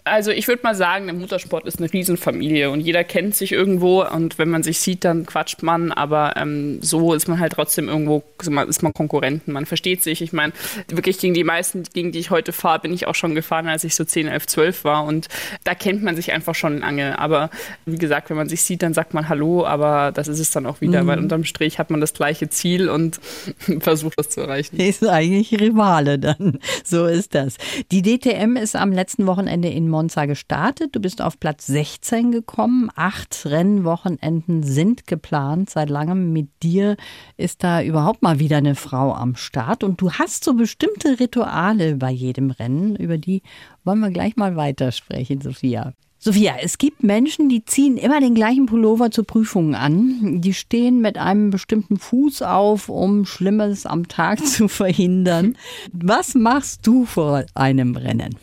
Also 0.05 0.31
ich 0.31 0.49
würde 0.49 0.63
mal 0.63 0.75
sagen, 0.75 1.07
der 1.07 1.15
Motorsport 1.15 1.67
ist 1.67 1.79
eine 1.79 1.93
Riesenfamilie 1.93 2.71
und 2.71 2.81
jeder 2.81 3.05
kennt 3.05 3.35
sich 3.35 3.53
irgendwo 3.53 4.03
und 4.03 4.39
wenn 4.39 4.49
man 4.49 4.63
sich 4.63 4.81
sieht, 4.81 5.05
dann 5.05 5.27
quatscht 5.27 5.63
man, 5.63 5.93
aber 5.93 6.35
ähm, 6.37 6.83
so 6.83 7.13
ist 7.13 7.29
man 7.29 7.39
halt 7.39 7.53
trotzdem 7.53 7.89
irgendwo, 7.89 8.23
ist 8.69 8.83
man 8.83 8.95
Konkurrenten, 8.95 9.53
man 9.53 9.67
versteht 9.67 10.03
sich. 10.03 10.23
Ich 10.23 10.33
meine, 10.33 10.53
wirklich 10.89 11.19
gegen 11.19 11.35
die 11.35 11.45
meisten, 11.45 11.83
gegen 11.93 12.13
die 12.13 12.19
ich 12.19 12.31
heute 12.31 12.53
fahre, 12.53 12.81
bin 12.81 12.93
ich 12.95 13.07
auch 13.07 13.15
schon 13.15 13.35
gefahren, 13.35 13.69
als 13.69 13.85
ich 13.85 13.95
so 13.95 14.05
10, 14.05 14.29
11, 14.29 14.47
12 14.47 14.85
war 14.85 15.05
und 15.05 15.29
da 15.65 15.75
kennt 15.75 16.03
man 16.03 16.17
sich 16.17 16.33
einfach 16.33 16.55
schon 16.55 16.79
lange. 16.79 17.19
Aber 17.19 17.51
wie 17.85 17.99
gesagt, 17.99 18.31
wenn 18.31 18.39
man 18.39 18.49
sich 18.49 18.63
sieht, 18.63 18.83
dann 18.83 18.95
sagt 18.95 19.13
man 19.13 19.29
Hallo, 19.29 19.67
aber 19.67 20.13
das 20.13 20.29
ist 20.29 20.41
es 20.41 20.51
dann 20.51 20.65
auch 20.65 20.81
wieder, 20.81 21.03
mhm. 21.03 21.07
weil 21.09 21.19
unterm 21.19 21.45
Strich 21.45 21.79
hat 21.79 21.91
man 21.91 22.01
das 22.01 22.15
gleiche 22.15 22.49
Ziel 22.49 22.89
und 22.89 23.21
versucht 23.81 24.19
das 24.19 24.31
zu 24.31 24.41
erreichen. 24.41 24.77
Ist 24.77 25.07
eigentlich 25.07 25.61
Rivale 25.61 26.19
dann, 26.19 26.59
so 26.85 27.05
ist 27.05 27.35
das. 27.35 27.57
Die 27.93 28.01
DTM 28.03 28.57
ist 28.57 28.77
am 28.77 28.93
letzten 28.93 29.27
Wochenende 29.27 29.69
in 29.69 29.90
Monza 29.91 30.27
gestartet. 30.27 30.95
Du 30.97 31.01
bist 31.01 31.21
auf 31.21 31.39
Platz 31.39 31.67
16 31.67 32.33
gekommen. 32.33 32.91
Acht 32.95 33.45
Rennwochenenden 33.45 34.63
sind 34.63 35.07
geplant 35.07 35.71
seit 35.71 35.91
langem. 35.91 36.33
Mit 36.33 36.49
dir 36.63 36.97
ist 37.37 37.63
da 37.65 37.83
überhaupt 37.83 38.23
mal 38.23 38.39
wieder 38.39 38.59
eine 38.59 38.75
Frau 38.75 39.13
am 39.13 39.37
Start. 39.37 39.85
Und 39.85 40.01
du 40.01 40.13
hast 40.13 40.45
so 40.45 40.55
bestimmte 40.55 41.21
Rituale 41.21 41.97
bei 41.97 42.11
jedem 42.11 42.51
Rennen. 42.51 42.97
Über 42.97 43.19
die 43.19 43.43
wollen 43.85 44.01
wir 44.01 44.11
gleich 44.11 44.37
mal 44.37 44.57
weitersprechen, 44.57 45.41
Sophia. 45.41 45.93
Sophia, 46.23 46.57
es 46.61 46.77
gibt 46.77 47.03
Menschen, 47.03 47.49
die 47.49 47.65
ziehen 47.65 47.97
immer 47.97 48.21
den 48.21 48.35
gleichen 48.35 48.67
Pullover 48.67 49.11
zur 49.11 49.25
Prüfung 49.25 49.75
an. 49.75 50.43
Die 50.43 50.53
stehen 50.53 51.01
mit 51.01 51.17
einem 51.17 51.49
bestimmten 51.49 51.97
Fuß 51.97 52.43
auf, 52.43 52.91
um 52.91 53.25
Schlimmes 53.25 53.87
am 53.87 54.07
Tag 54.07 54.47
zu 54.47 54.69
verhindern. 54.69 55.57
Was 55.93 56.35
machst 56.35 56.87
du 56.87 57.07
vor 57.07 57.47
einem 57.55 57.97
Rennen? 57.97 58.37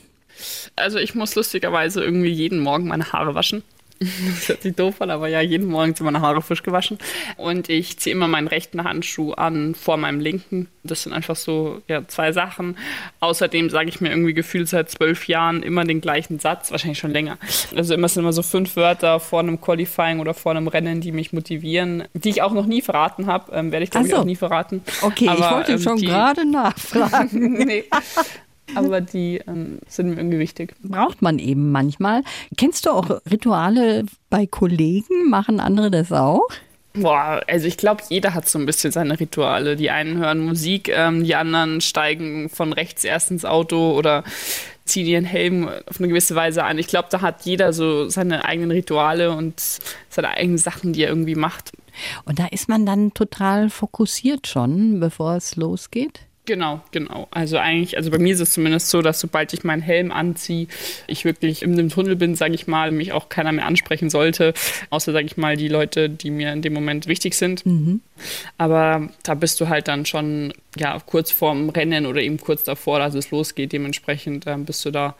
Also 0.75 0.98
ich 1.00 1.15
muss 1.15 1.36
lustigerweise 1.36 2.03
irgendwie 2.03 2.32
jeden 2.32 2.60
Morgen 2.60 2.88
meine 2.88 3.12
Haare 3.12 3.36
waschen. 3.36 3.63
Das 4.27 4.50
hört 4.50 4.62
sich 4.62 4.75
doof 4.75 5.01
an, 5.01 5.10
aber 5.10 5.27
ja, 5.27 5.41
jeden 5.41 5.67
Morgen 5.67 5.96
sind 5.96 6.06
meine 6.06 6.22
Haare 6.22 6.41
frisch 6.41 6.63
gewaschen. 6.63 6.98
Und 7.36 7.70
ich 7.70 7.98
ziehe 7.98 8.15
immer 8.15 8.27
meinen 8.27 8.48
rechten 8.48 8.84
Handschuh 8.84 9.34
an 9.34 9.75
vor 9.75 9.98
meinem 9.98 10.20
linken. 10.20 10.67
Das 10.84 11.03
sind 11.03 11.13
einfach 11.13 11.36
so 11.36 11.82
ja, 11.88 12.08
zwei 12.08 12.32
Sachen. 12.32 12.77
Außerdem 13.20 13.70
sage 13.70 13.89
ich 13.89 14.00
mir 14.00 14.10
irgendwie 14.10 14.34
gefühlt 14.34 14.70
seit 14.70 14.89
zwölf 14.89 15.27
Jahren 15.27 15.63
immer 15.63 15.84
den 15.84 16.01
gleichen 16.01 16.39
Satz, 16.39 16.72
wahrscheinlich 16.72 17.00
schon 17.00 17.12
länger. 17.12 17.38
Also 17.75 17.94
immer 17.94 18.08
sind 18.08 18.24
immer 18.24 18.34
so 18.34 18.44
fünf 18.44 18.75
Wörter 18.75 19.20
vor 19.20 19.39
einem 19.39 19.60
Qualifying 19.60 20.20
oder 20.20 20.34
vor 20.34 20.51
einem 20.51 20.67
Rennen, 20.67 21.01
die 21.01 21.12
mich 21.12 21.34
motivieren, 21.34 22.03
die 22.13 22.29
ich 22.29 22.41
auch 22.41 22.53
noch 22.53 22.65
nie 22.65 22.82
verraten 22.82 23.25
habe. 23.25 23.51
Ähm, 23.53 23.72
Werde 23.72 23.84
ich 23.84 23.91
glaube 23.91 24.08
so. 24.08 24.13
ich 24.13 24.20
auch 24.20 24.25
nie 24.25 24.36
verraten. 24.36 24.82
Okay, 25.01 25.27
aber, 25.27 25.39
ich 25.39 25.51
wollte 25.51 25.72
ähm, 25.74 25.79
schon 25.79 25.98
gerade 25.98 26.50
nachfragen. 26.50 27.53
nee 27.65 27.84
aber 28.75 29.01
die 29.01 29.41
ähm, 29.47 29.79
sind 29.88 30.09
mir 30.09 30.17
irgendwie 30.17 30.39
wichtig. 30.39 30.75
Braucht 30.81 31.21
man 31.21 31.39
eben 31.39 31.71
manchmal. 31.71 32.24
Kennst 32.57 32.86
du 32.86 32.91
auch 32.91 33.21
Rituale 33.29 34.05
bei 34.29 34.45
Kollegen? 34.45 35.29
Machen 35.29 35.59
andere 35.59 35.91
das 35.91 36.12
auch? 36.12 36.47
Boah, 36.93 37.41
also 37.47 37.67
ich 37.67 37.77
glaube, 37.77 38.03
jeder 38.09 38.33
hat 38.33 38.50
so 38.50 38.57
ein 38.57 38.65
bisschen 38.65 38.91
seine 38.91 39.19
Rituale. 39.19 39.75
Die 39.75 39.91
einen 39.91 40.17
hören 40.17 40.39
Musik, 40.39 40.89
ähm, 40.89 41.24
die 41.24 41.36
anderen 41.36 41.81
steigen 41.81 42.50
von 42.50 42.74
rechts 42.74 43.03
erst 43.03 43.29
ins 43.29 43.45
Auto 43.45 43.91
oder 43.91 44.24
ziehen 44.86 45.05
ihren 45.05 45.25
Helm 45.25 45.69
auf 45.86 46.00
eine 46.00 46.07
gewisse 46.07 46.33
Weise 46.36 46.63
an. 46.63 46.77
Ich 46.79 46.88
glaube, 46.88 47.09
da 47.12 47.21
hat 47.21 47.41
jeder 47.43 47.74
so 47.74 48.09
seine 48.09 48.45
eigenen 48.45 48.71
Rituale 48.71 49.31
und 49.31 49.62
seine 50.09 50.29
eigenen 50.29 50.57
Sachen, 50.57 50.93
die 50.93 51.03
er 51.03 51.09
irgendwie 51.09 51.36
macht. 51.36 51.71
Und 52.25 52.39
da 52.39 52.48
ist 52.48 52.70
man 52.70 52.85
dann 52.85 53.13
total 53.13 53.70
fokussiert 53.70 54.48
schon, 54.48 55.00
bevor 55.00 55.35
es 55.35 55.55
losgeht? 55.55 56.26
Genau, 56.48 56.79
genau. 56.92 57.27
Also 57.29 57.57
eigentlich, 57.57 57.98
also 57.98 58.10
bei 58.10 58.20
mir 58.20 58.33
ist 58.33 58.40
es 58.40 58.53
zumindest 58.53 58.90
so, 58.90 59.01
dass 59.01 59.20
sobald 59.20 59.51
ich 59.51 59.66
meinen 59.66 59.81
Helm 59.81 60.14
anziehe, 60.14 60.68
ich 61.05 61.25
wirklich 61.25 61.62
in 61.62 61.75
dem 61.75 61.90
Tunnel 61.90 62.16
bin, 62.16 62.36
sage 62.36 62.55
ich 62.55 62.68
mal, 62.68 62.92
mich 62.92 63.12
auch 63.12 63.27
keiner 63.27 63.51
mehr 63.51 63.66
ansprechen 63.66 64.10
sollte, 64.10 64.53
außer, 64.90 65.12
sage 65.12 65.25
ich 65.25 65.36
mal, 65.36 65.57
die 65.57 65.68
Leute, 65.68 66.10
die 66.10 66.31
mir 66.31 66.53
in 66.53 66.62
dem 66.62 66.72
Moment 66.72 67.07
wichtig 67.07 67.36
sind. 67.36 67.66
Mhm. 67.66 68.00
Aber 68.57 69.10
da 69.24 69.33
bist 69.33 69.60
du 69.60 69.68
halt 69.68 69.90
dann 69.90 70.05
schon, 70.05 70.53
ja, 70.77 70.98
kurz 71.05 71.31
vorm 71.31 71.70
Rennen 71.70 72.05
oder 72.05 72.22
eben 72.22 72.40
kurz 72.40 72.64
davor, 72.64 73.00
dass 73.00 73.14
es 73.14 73.29
losgeht. 73.29 73.74
Dementsprechend 73.74 74.48
äh, 74.48 74.55
bist 74.57 74.86
du 74.86 74.92
da 74.92 75.16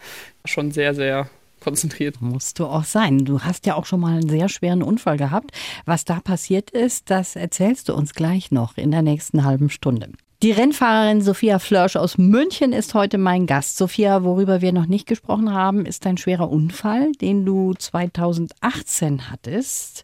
schon 0.46 0.72
sehr, 0.72 0.96
sehr 0.96 1.30
konzentriert. 1.60 2.22
Musst 2.22 2.60
du 2.60 2.68
auch 2.68 2.86
sein. 2.86 3.26
Du 3.26 3.42
hast 3.42 3.66
ja 3.66 3.76
auch 3.76 3.86
schon 3.86 4.00
mal 4.00 4.13
einen 4.13 4.30
sehr 4.30 4.48
schweren 4.48 4.82
Unfall 4.82 5.18
gehabt. 5.18 5.52
Was 5.84 6.06
da 6.06 6.22
passiert 6.22 6.70
ist, 6.70 7.10
das 7.10 7.36
erzählst 7.36 7.90
du 7.90 7.96
uns 7.96 8.13
gleich 8.13 8.50
noch 8.52 8.78
in 8.78 8.92
der 8.92 9.02
nächsten 9.02 9.44
halben 9.44 9.70
Stunde. 9.70 10.12
Die 10.43 10.52
Rennfahrerin 10.52 11.23
Sophia 11.23 11.58
Flörsch 11.58 11.95
aus 11.95 12.19
München 12.19 12.71
ist 12.71 12.93
heute 12.93 13.17
mein 13.17 13.47
Gast. 13.47 13.76
Sophia, 13.76 14.23
worüber 14.23 14.62
wir 14.62 14.71
noch 14.71 14.86
nicht 14.86 15.08
gesprochen 15.08 15.52
haben, 15.52 15.88
ist 15.88 16.06
ein 16.06 16.17
schwerer 16.17 16.52
Unfall, 16.52 17.12
den 17.13 17.43
du 17.43 17.73
2018 17.73 19.32
hattest. 19.32 20.04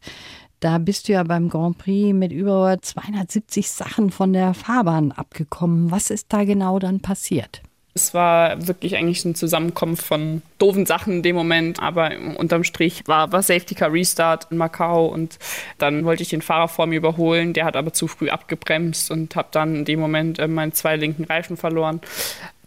Da 0.60 0.80
bist 0.80 1.08
du 1.08 1.14
ja 1.14 1.22
beim 1.22 1.50
Grand 1.50 1.78
Prix 1.78 2.16
mit 2.16 2.32
über 2.32 2.80
270 2.82 3.70
Sachen 3.70 4.10
von 4.10 4.34
der 4.34 4.56
Fahrbahn 4.56 5.12
abgekommen. 5.12 5.92
Was 5.92 6.10
ist 6.10 6.34
da 6.34 6.46
genau 6.46 6.80
dann 6.80 7.00
passiert? 7.00 7.62
Es 7.96 8.14
war 8.14 8.68
wirklich 8.68 8.96
eigentlich 8.96 9.24
ein 9.24 9.36
Zusammenkommen 9.36 9.98
von 9.98 10.42
doofen 10.58 10.88
Sachen 10.88 11.14
in 11.14 11.24
dem 11.24 11.36
Moment, 11.36 11.80
aber 11.80 12.12
unterm 12.38 12.64
Strich 12.64 13.04
war, 13.06 13.32
war 13.32 13.44
Safety 13.44 13.76
Car 13.76 13.94
Restart 13.94 14.48
in 14.50 14.58
Macau 14.58 15.06
und 15.06 15.38
dann 15.78 16.04
wollte 16.04 16.24
ich 16.24 16.30
den 16.30 16.42
Fahrer 16.42 16.68
vor 16.68 16.88
mir 16.88 16.98
überholen, 16.98 17.54
der 17.54 17.66
hat 17.66 17.76
aber 17.76 17.94
zu 17.94 18.08
früh 18.08 18.30
abgebremst 18.30 19.12
und 19.12 19.36
habe 19.36 19.50
dann 19.52 19.76
in 19.76 19.86
dem 19.86 20.00
Moment 20.00 20.40
äh, 20.40 20.48
meinen 20.48 20.74
zwei 20.74 20.96
linken 20.96 21.26
Reifen 21.26 21.56
verloren. 21.56 22.02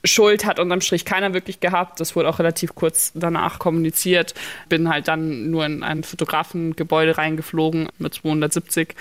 Schuld 0.07 0.45
hat 0.45 0.59
unterm 0.59 0.81
Strich 0.81 1.05
keiner 1.05 1.35
wirklich 1.35 1.61
gehabt. 1.61 2.01
Das 2.01 2.17
wurde 2.17 2.29
auch 2.29 2.39
relativ 2.39 2.75
kurz 2.75 3.13
danach 3.15 3.59
kommuniziert. 3.59 4.35
Bin 4.69 4.89
halt 4.89 5.09
dann 5.09 5.51
nur 5.51 5.67
in 5.67 5.83
ein 5.83 6.05
Fotografengebäude 6.05 7.19
reingeflogen 7.19 7.89
mit 7.99 8.15
270 8.15 8.95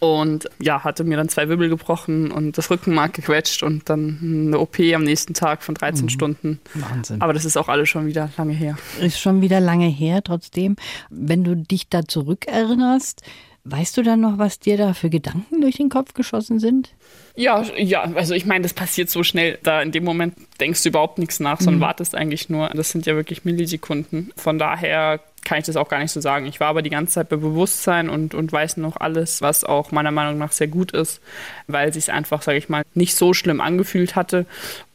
und 0.00 0.48
ja, 0.60 0.84
hatte 0.84 1.02
mir 1.02 1.16
dann 1.16 1.28
zwei 1.28 1.48
Wirbel 1.48 1.68
gebrochen 1.68 2.30
und 2.30 2.56
das 2.56 2.70
Rückenmark 2.70 3.14
gequetscht 3.14 3.62
und 3.62 3.88
dann 3.88 4.46
eine 4.48 4.58
OP 4.58 4.78
am 4.94 5.02
nächsten 5.02 5.34
Tag 5.34 5.62
von 5.62 5.74
13 5.74 6.04
mhm. 6.04 6.08
Stunden. 6.08 6.60
Wahnsinn. 6.74 7.20
Aber 7.20 7.32
das 7.32 7.44
ist 7.44 7.56
auch 7.56 7.68
alles 7.68 7.88
schon 7.88 8.06
wieder 8.06 8.30
lange 8.36 8.52
her. 8.52 8.76
Ist 9.00 9.20
schon 9.20 9.40
wieder 9.40 9.60
lange 9.60 9.88
her, 9.88 10.22
trotzdem. 10.22 10.76
Wenn 11.10 11.42
du 11.42 11.56
dich 11.56 11.88
da 11.88 12.04
zurückerinnerst, 12.04 13.22
weißt 13.70 13.96
du 13.96 14.02
dann 14.02 14.20
noch, 14.20 14.38
was 14.38 14.58
dir 14.58 14.76
da 14.76 14.94
für 14.94 15.10
Gedanken 15.10 15.60
durch 15.60 15.76
den 15.76 15.88
Kopf 15.88 16.14
geschossen 16.14 16.58
sind? 16.58 16.90
Ja, 17.34 17.62
ja, 17.76 18.02
also 18.14 18.34
ich 18.34 18.46
meine, 18.46 18.62
das 18.62 18.72
passiert 18.72 19.10
so 19.10 19.22
schnell. 19.22 19.58
Da 19.62 19.80
in 19.80 19.92
dem 19.92 20.04
Moment 20.04 20.34
denkst 20.60 20.82
du 20.82 20.88
überhaupt 20.88 21.18
nichts 21.18 21.38
nach, 21.38 21.60
sondern 21.60 21.78
mhm. 21.78 21.84
wartest 21.84 22.14
eigentlich 22.14 22.48
nur. 22.48 22.68
Das 22.70 22.90
sind 22.90 23.06
ja 23.06 23.14
wirklich 23.14 23.44
Millisekunden. 23.44 24.32
Von 24.36 24.58
daher 24.58 25.20
kann 25.44 25.58
ich 25.58 25.64
das 25.64 25.76
auch 25.76 25.88
gar 25.88 26.00
nicht 26.00 26.10
so 26.10 26.20
sagen. 26.20 26.46
Ich 26.46 26.60
war 26.60 26.68
aber 26.68 26.82
die 26.82 26.90
ganze 26.90 27.14
Zeit 27.14 27.28
bei 27.28 27.36
Bewusstsein 27.36 28.10
und, 28.10 28.34
und 28.34 28.52
weiß 28.52 28.76
noch 28.78 28.96
alles, 28.96 29.40
was 29.40 29.64
auch 29.64 29.92
meiner 29.92 30.10
Meinung 30.10 30.38
nach 30.38 30.52
sehr 30.52 30.66
gut 30.66 30.92
ist, 30.92 31.20
weil 31.68 31.88
es 31.88 31.94
sich 31.94 32.12
einfach, 32.12 32.42
sage 32.42 32.58
ich 32.58 32.68
mal, 32.68 32.82
nicht 32.94 33.14
so 33.14 33.32
schlimm 33.34 33.60
angefühlt 33.60 34.16
hatte 34.16 34.46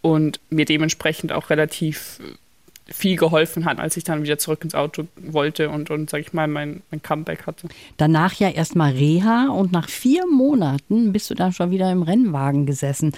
und 0.02 0.40
mir 0.50 0.66
dementsprechend 0.66 1.32
auch 1.32 1.50
relativ 1.50 2.20
viel 2.88 3.15
geholfen 3.15 3.65
hat, 3.65 3.80
als 3.80 3.98
ich 3.98 4.04
dann 4.04 4.24
wieder 4.24 4.38
zurück 4.38 4.63
ins 4.63 4.76
Auto 4.76 5.08
wollte 5.17 5.69
und, 5.69 5.89
und 5.89 6.10
sag 6.10 6.22
ich 6.22 6.34
mal, 6.34 6.48
mein, 6.48 6.82
mein 6.91 7.02
Comeback 7.02 7.48
hatte. 7.48 7.67
Danach 7.98 8.34
ja 8.34 8.50
erstmal 8.50 8.91
Reha 8.91 9.48
und 9.50 9.72
nach 9.72 9.89
vier 9.89 10.26
Monaten 10.28 11.13
bist 11.13 11.30
du 11.30 11.34
dann 11.34 11.54
schon 11.54 11.72
wieder 11.72 11.91
im 11.91 12.04
Rennwagen 12.04 12.65
gesessen. 12.65 13.13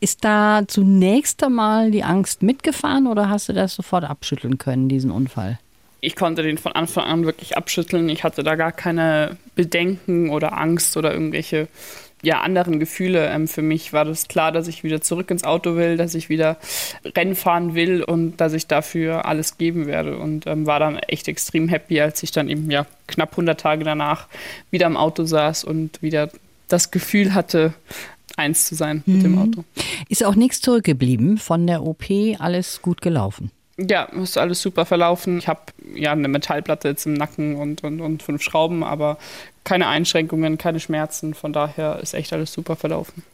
Ist 0.00 0.24
da 0.24 0.62
zunächst 0.66 1.42
einmal 1.42 1.90
die 1.90 2.02
Angst 2.02 2.42
mitgefahren 2.42 3.06
oder 3.06 3.28
hast 3.28 3.48
du 3.48 3.52
das 3.52 3.74
sofort 3.74 4.04
abschütteln 4.04 4.58
können, 4.58 4.88
diesen 4.88 5.10
Unfall? 5.10 5.58
ich 6.04 6.16
konnte 6.16 6.42
den 6.42 6.58
von 6.58 6.72
Anfang 6.72 7.04
an 7.04 7.24
wirklich 7.24 7.56
abschütteln. 7.56 8.08
Ich 8.10 8.24
hatte 8.24 8.42
da 8.42 8.56
gar 8.56 8.72
keine 8.72 9.38
Bedenken 9.54 10.28
oder 10.28 10.56
Angst 10.58 10.96
oder 10.96 11.12
irgendwelche 11.12 11.68
ja, 12.24 12.40
anderen 12.40 12.80
Gefühle. 12.80 13.28
Ähm, 13.28 13.48
für 13.48 13.62
mich 13.62 13.92
war 13.92 14.04
das 14.04 14.28
klar, 14.28 14.52
dass 14.52 14.68
ich 14.68 14.82
wieder 14.82 15.00
zurück 15.00 15.30
ins 15.30 15.44
Auto 15.44 15.76
will, 15.76 15.96
dass 15.96 16.14
ich 16.14 16.28
wieder 16.28 16.56
Rennen 17.04 17.36
fahren 17.36 17.74
will 17.74 18.02
und 18.02 18.38
dass 18.38 18.52
ich 18.52 18.66
dafür 18.66 19.26
alles 19.26 19.58
geben 19.58 19.86
werde. 19.86 20.18
Und 20.18 20.46
ähm, 20.46 20.66
war 20.66 20.80
dann 20.80 20.98
echt 20.98 21.28
extrem 21.28 21.68
happy, 21.68 22.00
als 22.00 22.22
ich 22.22 22.30
dann 22.32 22.48
eben 22.48 22.70
ja 22.70 22.86
knapp 23.06 23.32
100 23.32 23.60
Tage 23.60 23.84
danach 23.84 24.26
wieder 24.70 24.86
im 24.86 24.96
Auto 24.96 25.24
saß 25.24 25.64
und 25.64 26.02
wieder 26.02 26.30
das 26.68 26.90
Gefühl 26.90 27.34
hatte, 27.34 27.74
eins 28.36 28.66
zu 28.66 28.74
sein 28.74 29.02
mit 29.06 29.18
mhm. 29.18 29.22
dem 29.22 29.38
Auto. 29.38 29.64
Ist 30.08 30.24
auch 30.24 30.34
nichts 30.34 30.60
zurückgeblieben 30.60 31.38
von 31.38 31.66
der 31.66 31.82
OP, 31.82 32.04
alles 32.38 32.82
gut 32.82 33.00
gelaufen. 33.00 33.50
Ja, 33.76 34.04
ist 34.04 34.38
alles 34.38 34.62
super 34.62 34.86
verlaufen. 34.86 35.38
Ich 35.38 35.48
habe 35.48 35.60
ja 35.94 36.12
eine 36.12 36.28
Metallplatte 36.28 36.88
jetzt 36.88 37.06
im 37.06 37.14
Nacken 37.14 37.56
und, 37.56 37.82
und, 37.82 38.00
und 38.00 38.22
fünf 38.22 38.40
Schrauben, 38.40 38.84
aber 38.84 39.18
keine 39.64 39.88
Einschränkungen, 39.88 40.58
keine 40.58 40.78
Schmerzen. 40.78 41.34
Von 41.34 41.52
daher 41.52 41.98
ist 41.98 42.14
echt 42.14 42.32
alles 42.32 42.52
super 42.52 42.76
verlaufen. 42.76 43.24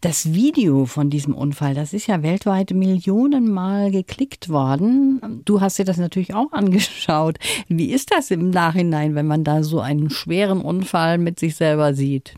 Das 0.00 0.32
Video 0.32 0.86
von 0.86 1.10
diesem 1.10 1.34
Unfall, 1.34 1.74
das 1.74 1.92
ist 1.92 2.06
ja 2.06 2.22
weltweit 2.22 2.70
Millionenmal 2.70 3.90
geklickt 3.90 4.48
worden. 4.48 5.42
Du 5.44 5.60
hast 5.60 5.78
dir 5.78 5.84
das 5.84 5.96
natürlich 5.96 6.34
auch 6.34 6.52
angeschaut. 6.52 7.38
Wie 7.66 7.90
ist 7.90 8.12
das 8.14 8.30
im 8.30 8.50
Nachhinein, 8.50 9.16
wenn 9.16 9.26
man 9.26 9.42
da 9.42 9.64
so 9.64 9.80
einen 9.80 10.08
schweren 10.08 10.60
Unfall 10.60 11.18
mit 11.18 11.40
sich 11.40 11.56
selber 11.56 11.94
sieht? 11.94 12.34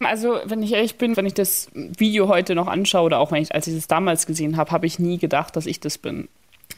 Also, 0.00 0.40
wenn 0.44 0.62
ich 0.62 0.72
ehrlich 0.72 0.96
bin, 0.96 1.16
wenn 1.16 1.24
ich 1.24 1.32
das 1.32 1.68
Video 1.72 2.28
heute 2.28 2.54
noch 2.54 2.66
anschaue 2.66 3.04
oder 3.04 3.20
auch 3.20 3.30
wenn 3.32 3.40
ich, 3.40 3.54
als 3.54 3.66
ich 3.68 3.74
es 3.74 3.86
damals 3.86 4.26
gesehen 4.26 4.56
habe, 4.56 4.72
habe 4.72 4.86
ich 4.86 4.98
nie 4.98 5.16
gedacht, 5.16 5.56
dass 5.56 5.64
ich 5.64 5.80
das 5.80 5.96
bin 5.96 6.28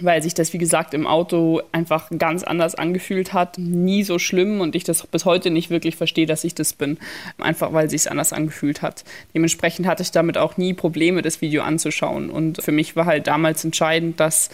weil 0.01 0.23
sich 0.23 0.35
das, 0.35 0.53
wie 0.53 0.59
gesagt, 0.59 0.95
im 0.95 1.07
Auto 1.07 1.61
einfach 1.73 2.11
ganz 2.17 2.43
anders 2.43 2.75
angefühlt 2.75 3.33
hat. 3.33 3.59
Nie 3.59 4.03
so 4.05 4.19
schlimm 4.19 4.61
und 4.61 4.75
ich 4.75 4.85
das 4.85 5.07
bis 5.07 5.25
heute 5.25 5.51
nicht 5.51 5.71
wirklich 5.71 5.97
verstehe, 5.97 6.27
dass 6.27 6.45
ich 6.45 6.55
das 6.55 6.73
bin. 6.73 6.99
Einfach 7.39 7.73
weil 7.73 7.91
sich 7.91 8.03
es 8.03 8.07
anders 8.07 8.33
angefühlt 8.33 8.83
hat. 8.83 9.05
Dementsprechend 9.35 9.87
hatte 9.87 10.03
ich 10.03 10.11
damit 10.11 10.39
auch 10.39 10.57
nie 10.57 10.75
Probleme, 10.75 11.23
das 11.23 11.41
Video 11.41 11.63
anzuschauen. 11.63 12.31
Und 12.31 12.63
für 12.63 12.73
mich 12.73 12.97
war 12.97 13.07
halt 13.07 13.27
damals 13.27 13.65
entscheidend, 13.65 14.21
dass 14.21 14.51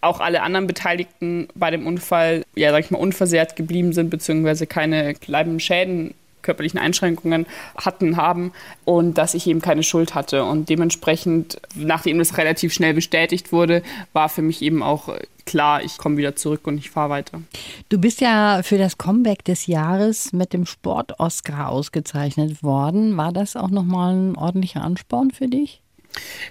auch 0.00 0.20
alle 0.20 0.42
anderen 0.42 0.66
Beteiligten 0.66 1.48
bei 1.54 1.70
dem 1.70 1.86
Unfall, 1.86 2.42
ja, 2.56 2.72
sag 2.72 2.84
ich 2.84 2.90
mal, 2.90 2.98
unversehrt 2.98 3.54
geblieben 3.54 3.92
sind, 3.92 4.10
beziehungsweise 4.10 4.66
keine 4.66 5.14
bleibenden 5.14 5.60
Schäden 5.60 6.14
körperlichen 6.42 6.78
Einschränkungen 6.78 7.46
hatten, 7.76 8.16
haben 8.16 8.52
und 8.84 9.18
dass 9.18 9.34
ich 9.34 9.46
eben 9.46 9.60
keine 9.60 9.82
Schuld 9.82 10.14
hatte. 10.14 10.44
Und 10.44 10.68
dementsprechend, 10.68 11.60
nachdem 11.74 12.18
das 12.18 12.36
relativ 12.38 12.72
schnell 12.72 12.94
bestätigt 12.94 13.52
wurde, 13.52 13.82
war 14.12 14.28
für 14.28 14.42
mich 14.42 14.62
eben 14.62 14.82
auch 14.82 15.08
klar, 15.44 15.82
ich 15.82 15.98
komme 15.98 16.16
wieder 16.16 16.36
zurück 16.36 16.66
und 16.66 16.78
ich 16.78 16.90
fahre 16.90 17.10
weiter. 17.10 17.42
Du 17.88 17.98
bist 17.98 18.20
ja 18.20 18.62
für 18.62 18.78
das 18.78 18.98
Comeback 18.98 19.44
des 19.44 19.66
Jahres 19.66 20.32
mit 20.32 20.52
dem 20.52 20.66
Sport-Oscar 20.66 21.68
ausgezeichnet 21.68 22.62
worden. 22.62 23.16
War 23.16 23.32
das 23.32 23.56
auch 23.56 23.70
nochmal 23.70 24.14
ein 24.14 24.36
ordentlicher 24.36 24.82
Ansporn 24.82 25.30
für 25.30 25.48
dich? 25.48 25.80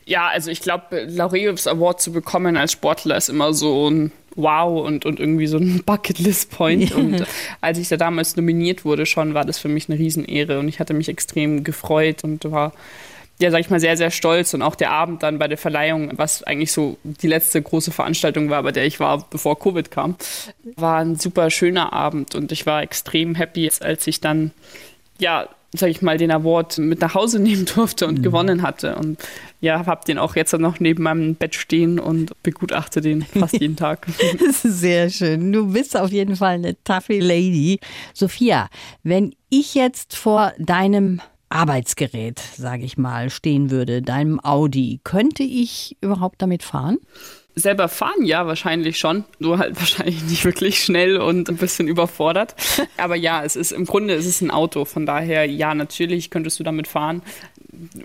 Ja, 0.06 0.28
also 0.28 0.50
ich 0.50 0.62
glaube, 0.62 1.06
Laureus 1.08 1.68
Award 1.68 2.02
zu 2.02 2.12
bekommen 2.12 2.58
als 2.58 2.72
Sportler 2.72 3.18
ist 3.18 3.30
immer 3.30 3.54
so 3.54 3.90
ein 3.90 4.12
Wow 4.36 4.86
und, 4.86 5.06
und 5.06 5.20
irgendwie 5.20 5.48
so 5.48 5.58
ein 5.58 5.84
Bucketlist-Point. 5.86 6.94
Und 6.94 7.26
als 7.62 7.78
ich 7.78 7.90
da 7.90 7.98
damals 7.98 8.36
nominiert 8.36 8.86
wurde, 8.86 9.06
schon 9.06 9.34
war 9.34 9.46
das 9.46 9.60
für 9.60 9.68
mich 9.68 9.90
eine 9.90 10.00
Riesenehre 10.00 10.60
und 10.60 10.68
ich 10.68 10.80
hatte 10.80 10.94
mich 10.94 11.10
extrem 11.10 11.64
gefreut 11.64 12.24
und 12.24 12.50
war 12.52 12.74
ja, 13.42 13.50
sag 13.50 13.60
ich 13.60 13.70
mal, 13.70 13.80
sehr, 13.80 13.98
sehr 13.98 14.12
stolz. 14.12 14.54
Und 14.54 14.62
auch 14.62 14.76
der 14.76 14.92
Abend 14.92 15.24
dann 15.24 15.40
bei 15.40 15.48
der 15.48 15.58
Verleihung, 15.58 16.12
was 16.16 16.44
eigentlich 16.44 16.72
so 16.72 16.98
die 17.04 17.28
letzte 17.28 17.62
große 17.62 17.92
Veranstaltung 17.92 18.50
war, 18.50 18.64
bei 18.64 18.72
der 18.72 18.86
ich 18.86 19.00
war, 19.00 19.28
bevor 19.30 19.60
Covid 19.60 19.90
kam, 19.92 20.16
war 20.76 21.00
ein 21.00 21.16
super 21.16 21.50
schöner 21.50 21.92
Abend. 21.92 22.36
Und 22.36 22.52
ich 22.52 22.66
war 22.66 22.84
extrem 22.84 23.36
happy, 23.36 23.70
als 23.82 24.08
ich 24.08 24.22
dann, 24.22 24.52
ja, 25.18 25.50
sag 25.74 25.90
ich 25.90 26.02
mal, 26.02 26.18
den 26.18 26.32
Award 26.32 26.78
mit 26.80 27.02
nach 27.02 27.14
Hause 27.14 27.40
nehmen 27.40 27.66
durfte 27.76 28.08
und 28.08 28.20
mhm. 28.20 28.24
gewonnen 28.24 28.62
hatte. 28.62 28.96
Und 28.96 29.20
ja, 29.62 29.86
habe 29.86 30.06
den 30.06 30.18
auch 30.18 30.36
jetzt 30.36 30.54
noch 30.54 30.80
neben 30.80 31.04
meinem 31.04 31.36
Bett 31.36 31.56
stehen 31.56 32.00
und 32.00 32.32
begutachte 32.44 33.02
den 33.02 33.22
fast 33.40 33.60
jeden 33.60 33.76
Tag. 33.76 34.08
Das 34.40 34.66
ist 34.66 34.80
sehr 34.80 35.10
schön. 35.10 35.52
Du 35.52 35.72
bist 35.72 35.98
auf 35.98 36.12
jeden 36.12 36.36
Fall 36.36 36.56
eine 36.56 36.82
taffe 36.84 37.20
Lady. 37.20 37.80
Sophia, 38.14 38.70
wenn 39.04 39.34
ich 39.50 39.76
jetzt 39.76 40.16
vor 40.16 40.54
deinem 40.58 41.22
Arbeitsgerät, 41.50 42.40
sage 42.40 42.84
ich 42.84 42.98
mal, 42.98 43.30
stehen 43.30 43.72
würde, 43.72 44.02
deinem 44.02 44.40
Audi, 44.40 45.02
könnte 45.04 45.44
ich 45.44 45.98
überhaupt 46.02 46.42
damit 46.42 46.64
fahren? 46.64 46.98
Selber 47.56 47.90
fahren 47.90 48.24
ja 48.24 48.48
wahrscheinlich 48.48 48.98
schon, 48.98 49.26
nur 49.40 49.58
halt 49.58 49.76
wahrscheinlich 49.80 50.24
nicht 50.24 50.46
wirklich 50.46 50.84
schnell 50.84 51.18
und 51.18 51.50
ein 51.50 51.58
bisschen 51.58 51.88
überfordert. 51.88 52.56
Aber 52.98 53.16
ja, 53.16 53.44
es 53.44 53.56
ist 53.56 53.72
im 53.72 53.86
Grunde 53.86 54.14
ist 54.14 54.26
es 54.26 54.42
ein 54.42 54.52
Auto, 54.52 54.86
von 54.86 55.06
daher 55.06 55.46
ja, 55.46 55.74
natürlich 55.76 56.30
könntest 56.30 56.60
du 56.60 56.64
damit 56.64 56.88
fahren. 56.88 57.22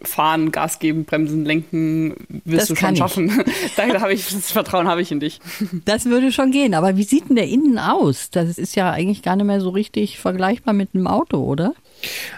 Fahren, 0.05 0.53
Gas 0.53 0.79
geben, 0.79 1.05
bremsen, 1.05 1.45
lenken, 1.45 2.15
wirst 2.45 2.63
das 2.63 2.69
du 2.69 2.77
schon 2.77 2.97
schaffen. 2.97 3.45
da 3.77 4.01
habe 4.01 4.13
ich 4.13 4.25
das 4.29 4.53
Vertrauen 4.53 4.87
habe 4.87 5.03
ich 5.03 5.11
in 5.11 5.21
dich. 5.21 5.41
Das 5.85 6.05
würde 6.05 6.31
schon 6.31 6.53
gehen, 6.53 6.73
aber 6.75 6.97
wie 6.97 7.03
sieht 7.03 7.29
denn 7.29 7.37
der 7.37 7.49
innen 7.49 7.79
aus? 7.79 8.31
Das 8.31 8.59
ist 8.59 8.77
ja 8.77 8.91
eigentlich 8.91 9.23
gar 9.23 9.35
nicht 9.37 9.47
mehr 9.47 9.61
so 9.61 9.71
richtig 9.71 10.19
vergleichbar 10.19 10.73
mit 10.73 10.91
einem 10.95 11.09
Auto, 11.09 11.39
oder? 11.39 11.75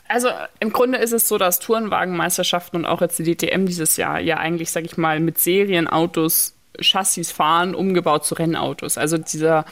Also 0.09 0.29
im 0.61 0.73
Grunde 0.73 0.99
ist 0.99 1.13
es 1.13 1.29
so, 1.29 1.39
dass 1.39 1.59
Tourenwagenmeisterschaften 1.61 2.81
und 2.81 2.87
auch 2.87 3.01
jetzt 3.01 3.19
die 3.19 3.35
DTM 3.35 3.67
dieses 3.67 3.97
Jahr 3.97 4.21
ja 4.21 4.39
eigentlich, 4.39 4.71
sag 4.71 4.85
ich 4.85 4.97
mal, 4.97 5.21
mit 5.21 5.39
Serienautos 5.39 6.55
Chassis 6.81 7.31
fahren, 7.31 7.75
umgebaut 7.75 8.25
zu 8.25 8.35
Rennautos. 8.35 8.99
Also 8.99 9.19
dieser 9.19 9.65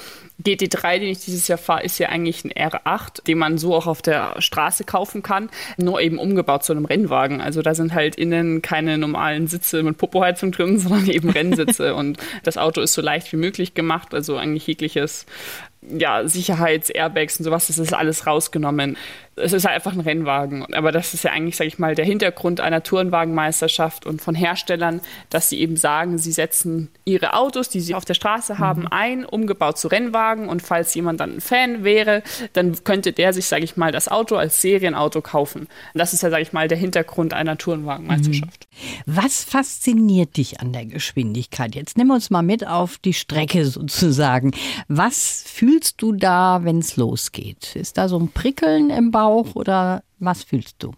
GT3, 0.44 0.98
den 0.98 1.08
ich 1.08 1.24
dieses 1.24 1.48
Jahr 1.48 1.58
fahre, 1.58 1.82
ist 1.82 1.98
ja 1.98 2.08
eigentlich 2.08 2.44
ein 2.44 2.52
R8, 2.52 3.24
den 3.24 3.38
man 3.38 3.56
so 3.58 3.74
auch 3.74 3.86
auf 3.86 4.02
der 4.02 4.34
Straße 4.40 4.84
kaufen 4.84 5.22
kann, 5.22 5.48
nur 5.78 6.00
eben 6.00 6.18
umgebaut 6.18 6.64
zu 6.64 6.72
einem 6.72 6.84
Rennwagen. 6.84 7.40
Also 7.40 7.62
da 7.62 7.74
sind 7.74 7.94
halt 7.94 8.16
innen 8.16 8.60
keine 8.60 8.98
normalen 8.98 9.46
Sitze 9.46 9.82
mit 9.82 9.98
Popoheizung 9.98 10.52
drin, 10.52 10.78
sondern 10.78 11.08
eben 11.08 11.30
Rennsitze 11.30 11.94
und 11.94 12.18
das 12.42 12.58
Auto 12.58 12.80
ist 12.80 12.92
so 12.92 13.02
leicht 13.02 13.32
wie 13.32 13.36
möglich 13.36 13.74
gemacht, 13.74 14.12
also 14.14 14.36
eigentlich 14.36 14.66
jegliches 14.66 15.26
ja, 15.88 16.26
Sicherheits-Airbags 16.26 17.38
und 17.38 17.44
sowas, 17.44 17.68
das 17.68 17.78
ist 17.78 17.94
alles 17.94 18.26
rausgenommen 18.26 18.96
es 19.36 19.52
ist 19.52 19.66
halt 19.66 19.74
einfach 19.74 19.92
ein 19.92 20.00
Rennwagen. 20.00 20.74
Aber 20.74 20.92
das 20.92 21.12
ist 21.12 21.24
ja 21.24 21.30
eigentlich, 21.30 21.56
sage 21.56 21.68
ich 21.68 21.78
mal, 21.78 21.94
der 21.94 22.06
Hintergrund 22.06 22.60
einer 22.60 22.82
Tourenwagenmeisterschaft 22.82 24.06
und 24.06 24.22
von 24.22 24.34
Herstellern, 24.34 25.02
dass 25.28 25.50
sie 25.50 25.60
eben 25.60 25.76
sagen, 25.76 26.16
sie 26.16 26.32
setzen 26.32 26.90
ihre 27.04 27.34
Autos, 27.34 27.68
die 27.68 27.80
sie 27.80 27.94
auf 27.94 28.06
der 28.06 28.14
Straße 28.14 28.58
haben, 28.58 28.82
mhm. 28.82 28.88
ein, 28.90 29.24
umgebaut 29.26 29.78
zu 29.78 29.88
Rennwagen. 29.88 30.48
Und 30.48 30.62
falls 30.62 30.94
jemand 30.94 31.20
dann 31.20 31.36
ein 31.36 31.40
Fan 31.42 31.84
wäre, 31.84 32.22
dann 32.54 32.82
könnte 32.82 33.12
der 33.12 33.34
sich, 33.34 33.46
sage 33.46 33.64
ich 33.64 33.76
mal, 33.76 33.92
das 33.92 34.08
Auto 34.08 34.36
als 34.36 34.62
Serienauto 34.62 35.20
kaufen. 35.20 35.62
Und 35.62 35.68
das 35.98 36.14
ist 36.14 36.22
ja, 36.22 36.30
sage 36.30 36.42
ich 36.42 36.54
mal, 36.54 36.68
der 36.68 36.78
Hintergrund 36.78 37.34
einer 37.34 37.58
Tourenwagenmeisterschaft. 37.58 38.66
Mhm. 38.70 39.02
Was 39.04 39.44
fasziniert 39.44 40.38
dich 40.38 40.60
an 40.60 40.72
der 40.72 40.86
Geschwindigkeit? 40.86 41.74
Jetzt 41.74 41.98
nimm 41.98 42.10
uns 42.10 42.30
mal 42.30 42.42
mit 42.42 42.66
auf 42.66 42.96
die 42.96 43.12
Strecke 43.14 43.66
sozusagen. 43.66 44.52
Was 44.88 45.44
fühlst 45.46 46.00
du 46.00 46.12
da, 46.12 46.60
wenn 46.62 46.78
es 46.78 46.96
losgeht? 46.96 47.76
Ist 47.76 47.98
da 47.98 48.08
so 48.08 48.18
ein 48.18 48.28
Prickeln 48.28 48.88
im 48.88 49.10
Bauch? 49.10 49.25
Bauch 49.26 49.56
oder 49.56 50.04
was 50.20 50.44
fühlst 50.44 50.76
du? 50.84 50.92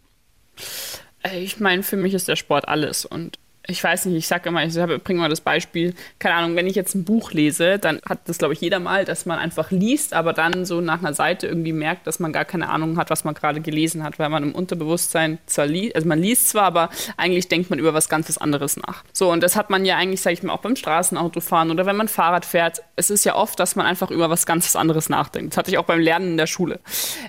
Äh, 1.22 1.40
ich 1.40 1.60
meine, 1.60 1.82
für 1.82 1.96
mich 1.96 2.12
ist 2.12 2.28
der 2.28 2.36
Sport 2.36 2.68
alles 2.68 3.06
und 3.06 3.38
ich 3.70 3.84
weiß 3.84 4.06
nicht, 4.06 4.16
ich 4.16 4.26
sage 4.26 4.48
immer, 4.48 4.64
ich 4.64 4.74
bringe 5.04 5.20
mal 5.20 5.28
das 5.28 5.42
Beispiel, 5.42 5.94
keine 6.18 6.36
Ahnung, 6.36 6.56
wenn 6.56 6.66
ich 6.66 6.74
jetzt 6.74 6.94
ein 6.94 7.04
Buch 7.04 7.32
lese, 7.32 7.78
dann 7.78 8.00
hat 8.08 8.20
das, 8.24 8.38
glaube 8.38 8.54
ich, 8.54 8.60
jeder 8.62 8.80
mal, 8.80 9.04
dass 9.04 9.26
man 9.26 9.38
einfach 9.38 9.70
liest, 9.70 10.14
aber 10.14 10.32
dann 10.32 10.64
so 10.64 10.80
nach 10.80 11.00
einer 11.00 11.12
Seite 11.12 11.46
irgendwie 11.46 11.74
merkt, 11.74 12.06
dass 12.06 12.18
man 12.18 12.32
gar 12.32 12.46
keine 12.46 12.70
Ahnung 12.70 12.96
hat, 12.96 13.10
was 13.10 13.24
man 13.24 13.34
gerade 13.34 13.60
gelesen 13.60 14.02
hat, 14.04 14.18
weil 14.18 14.30
man 14.30 14.42
im 14.42 14.54
Unterbewusstsein 14.54 15.38
zwar 15.44 15.66
liest, 15.66 15.96
also 15.96 16.08
man 16.08 16.18
liest 16.18 16.48
zwar, 16.48 16.62
aber 16.62 16.88
eigentlich 17.18 17.48
denkt 17.48 17.68
man 17.68 17.78
über 17.78 17.92
was 17.92 18.08
ganz 18.08 18.38
anderes 18.38 18.78
nach. 18.78 19.04
So, 19.12 19.30
und 19.30 19.42
das 19.42 19.54
hat 19.54 19.68
man 19.68 19.84
ja 19.84 19.96
eigentlich, 19.96 20.22
sage 20.22 20.32
ich 20.32 20.42
mal, 20.42 20.54
auch 20.54 20.60
beim 20.60 20.74
Straßenautofahren 20.74 21.70
oder 21.70 21.84
wenn 21.84 21.96
man 21.96 22.08
Fahrrad 22.08 22.46
fährt. 22.46 22.82
Es 22.96 23.10
ist 23.10 23.24
ja 23.24 23.34
oft, 23.34 23.60
dass 23.60 23.76
man 23.76 23.84
einfach 23.84 24.10
über 24.10 24.30
was 24.30 24.46
ganz 24.46 24.74
anderes 24.76 25.10
nachdenkt. 25.10 25.52
Das 25.52 25.58
hatte 25.58 25.70
ich 25.70 25.76
auch 25.76 25.84
beim 25.84 26.00
Lernen 26.00 26.32
in 26.32 26.36
der 26.38 26.46
Schule. 26.46 26.80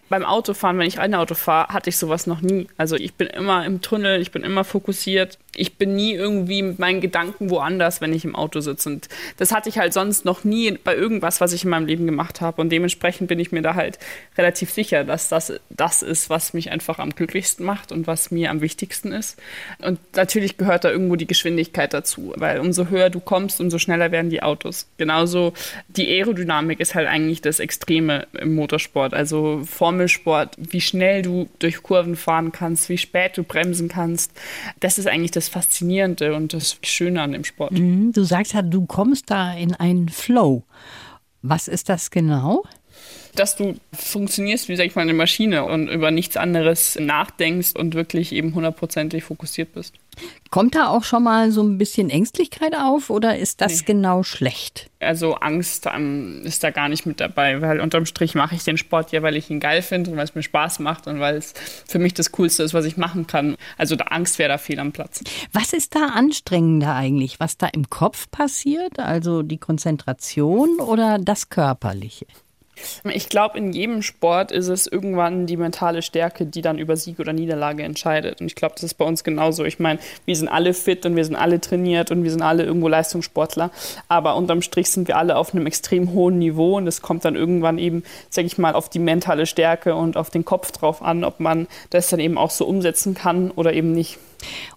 Beim 0.08 0.24
Autofahren, 0.24 0.78
wenn 0.80 0.88
ich 0.88 1.00
ein 1.00 1.16
Auto 1.16 1.36
fahre, 1.36 1.74
hatte 1.74 1.90
ich 1.90 1.98
sowas 1.98 2.28
noch 2.28 2.40
nie. 2.40 2.68
Also 2.78 2.96
ich 2.96 3.16
bin 3.16 3.28
immer 3.28 3.66
im 3.66 3.82
Tunnel, 3.82 4.22
ich 4.22 4.32
bin 4.32 4.44
immer 4.44 4.64
fokussiert. 4.64 5.38
Ich 5.56 5.78
bin 5.78 5.96
nie 5.96 6.14
irgendwie 6.14 6.62
mit 6.62 6.80
meinen 6.80 7.02
Gedanken 7.02 7.50
woanders, 7.50 8.02
wenn 8.02 8.14
ich 8.14 8.26
im 8.26 8.36
Auto 8.36 8.60
sitze. 8.60 8.90
Und 8.90 9.10
das 9.38 9.52
hatte 9.52 9.70
ich 9.70 9.78
halt 9.78 9.94
sonst 9.94 10.26
noch 10.26 10.44
nie 10.44 10.72
bei 10.84 10.96
irgendwas, 10.96 11.42
was 11.42 11.54
ich 11.54 11.64
in 11.64 11.70
meinem 11.70 11.88
Leben 11.88 12.06
gemacht 12.06 12.42
habe. 12.42 12.62
Und 12.62 12.70
dementsprechend 12.70 13.28
bin 13.28 13.40
ich 13.40 13.52
mir 13.52 13.62
da 13.62 13.76
halt 13.76 14.00
relativ 14.38 14.72
sicher, 14.72 15.04
dass 15.04 15.30
das 15.30 15.54
das 15.70 16.02
ist, 16.02 16.30
was 16.30 16.54
mich 16.54 16.72
einfach 16.72 17.00
am 17.00 17.12
glücklichsten 17.12 17.66
macht 17.66 17.92
und 17.92 18.08
was 18.08 18.32
mir 18.32 18.50
am 18.50 18.62
wichtigsten 18.62 19.12
ist. 19.12 19.38
Und 19.80 20.00
natürlich 20.16 20.58
gehört 20.58 20.84
da 20.84 20.92
irgendwo 20.92 21.16
die 21.16 21.28
Geschwindigkeit 21.28 21.94
dazu, 21.94 22.34
weil 22.36 22.60
umso 22.60 22.88
höher 22.88 23.10
du 23.10 23.20
kommst, 23.20 23.62
umso 23.62 23.80
schneller 23.80 24.12
werden 24.12 24.30
die 24.30 24.44
Autos. 24.44 24.88
Genauso 24.98 25.54
die 25.88 26.08
Aerodynamik 26.08 26.80
ist 26.80 26.96
halt 26.96 27.08
eigentlich 27.08 27.42
das 27.42 27.60
Extreme 27.60 28.28
im 28.34 28.56
Motorsport. 28.56 29.14
Also 29.14 29.62
Formelsport, 29.66 30.56
wie 30.58 30.82
schnell 30.82 31.22
du 31.22 31.50
durch 31.60 31.82
Kurven 31.82 32.16
fahren 32.16 32.52
kannst, 32.52 32.90
wie 32.90 32.98
spät 32.98 33.38
du 33.38 33.44
bremsen 33.44 33.88
kannst. 33.88 34.32
Das 34.80 34.98
ist 34.98 35.08
eigentlich 35.08 35.32
das 35.32 35.39
Faszinierende 35.48 36.30
Freude 36.30 36.36
und 36.36 36.54
das 36.54 36.78
Schöne 36.84 37.22
an 37.22 37.32
dem 37.32 37.44
Sport. 37.44 37.72
Mhm, 37.72 38.12
du 38.12 38.24
sagst 38.24 38.54
ja, 38.54 38.62
du 38.62 38.86
kommst 38.86 39.30
da 39.30 39.54
in 39.54 39.74
einen 39.76 40.10
Flow. 40.10 40.64
Was 41.42 41.68
ist 41.68 41.90
das 41.90 42.12
genau? 42.12 42.64
Dass 43.36 43.56
du 43.56 43.76
funktionierst 43.94 44.70
wie, 44.70 44.76
sag 44.76 44.86
ich 44.86 44.96
mal, 44.96 45.02
eine 45.02 45.14
Maschine 45.14 45.66
und 45.66 45.88
über 45.88 46.12
nichts 46.12 46.38
anderes 46.38 46.98
nachdenkst 47.00 47.74
und 47.76 47.94
wirklich 47.94 48.32
eben 48.32 48.54
hundertprozentig 48.56 49.24
fokussiert 49.24 49.74
bist. 49.74 49.96
Kommt 50.50 50.76
da 50.76 50.88
auch 50.88 51.04
schon 51.04 51.24
mal 51.24 51.52
so 51.52 51.62
ein 51.62 51.78
bisschen 51.78 52.10
Ängstlichkeit 52.10 52.76
auf 52.76 53.10
oder 53.10 53.38
ist 53.38 53.62
das 53.62 53.80
nee. 53.80 53.84
genau 53.86 54.24
schlecht? 54.24 54.90
Also 55.00 55.36
Angst 55.36 55.88
ähm, 55.94 56.42
ist 56.44 56.64
da 56.64 56.72
gar 56.72 56.90
nicht 56.90 57.06
mit 57.06 57.20
dabei, 57.20 57.62
weil 57.62 57.80
unterm 57.80 58.06
Strich 58.06 58.36
mache 58.36 58.56
ich 58.56 58.64
den 58.64 58.78
Sport 58.78 59.12
ja, 59.12 59.22
weil 59.22 59.36
ich 59.36 59.50
ihn 59.50 59.60
geil 59.60 59.82
finde 59.82 60.12
und 60.12 60.18
weil 60.18 60.26
es 60.26 60.36
mir 60.36 60.44
Spaß 60.44 60.80
macht 60.80 61.08
und 61.08 61.20
weil 61.20 61.38
es 61.38 61.54
für 61.88 62.00
mich 62.00 62.16
das 62.16 62.32
Coolste 62.32 62.64
ist, 62.64 62.74
was 62.74 62.86
ich 62.86 62.98
machen 62.98 63.28
kann. 63.28 63.56
Also 63.78 63.96
da 63.96 64.06
Angst 64.06 64.40
wäre 64.40 64.50
da 64.50 64.58
fehl 64.58 64.80
am 64.80 64.92
Platz. 64.92 65.24
Was 65.54 65.74
ist 65.74 65.96
da 65.96 66.08
anstrengender 66.08 66.96
eigentlich? 66.96 67.40
Was 67.40 67.58
da 67.58 67.68
im 67.68 67.90
Kopf 67.90 68.30
passiert? 68.32 69.00
Also 69.00 69.44
die 69.44 69.58
Konzentration 69.58 70.80
oder 70.80 71.20
das 71.20 71.50
Körperliche? 71.50 72.26
Ich 73.04 73.30
glaube, 73.30 73.58
in 73.58 73.74
jedem 73.74 74.02
Sport 74.02 74.52
ist 74.52 74.68
es 74.68 74.88
irgendwann 74.88 75.46
die 75.46 75.58
mentale 75.58 76.02
Stärke, 76.02 76.46
die 76.46 76.62
dann 76.62 76.80
über 76.80 76.96
Sieg 76.96 77.20
oder 77.20 77.34
Niederlage 77.34 77.84
entscheidet. 77.84 78.42
Und 78.42 78.48
ich 78.48 78.56
glaube, 78.56 78.76
das 78.76 78.84
ist 78.84 78.96
bei 78.96 79.06
uns 79.06 79.24
genauso. 79.24 79.66
Ich 79.66 79.80
meine, 79.80 80.00
wir 80.26 80.36
sind 80.36 80.48
alle 80.48 80.74
fit 80.74 81.06
und 81.06 81.16
wir 81.16 81.26
sind 81.26 81.36
alle 81.36 81.60
trainiert 81.60 82.12
und 82.12 82.24
wir 82.24 82.32
sind 82.32 82.42
alle 82.42 82.64
irgendwo 82.64 82.88
Leistungssportler. 82.88 83.72
Aber 84.08 84.36
unterm 84.36 84.62
Strich 84.62 84.90
sind 84.90 85.08
wir 85.08 85.18
alle 85.18 85.36
auf 85.36 85.54
einem 85.54 85.68
extrem 85.68 86.14
hohen 86.14 86.40
Niveau 86.40 86.78
und 86.78 86.88
es 86.88 87.02
kommt 87.02 87.26
dann 87.26 87.36
irgendwann 87.36 87.78
eben, 87.78 88.04
sage 88.30 88.48
ich 88.48 88.58
mal, 88.58 88.74
auf 88.74 88.90
die 88.90 89.00
mentale 89.00 89.46
Stärke 89.46 89.96
und 89.96 90.18
auf 90.18 90.30
den 90.30 90.46
Kopf 90.46 90.72
drauf 90.72 91.02
an, 91.02 91.24
ob 91.24 91.40
man 91.40 91.68
das 91.90 92.10
dann 92.10 92.20
eben 92.20 92.38
auch 92.38 92.52
so 92.52 92.66
umsetzen 92.66 93.14
kann 93.14 93.52
oder 93.52 93.74
eben 93.74 93.92
nicht. 93.92 94.20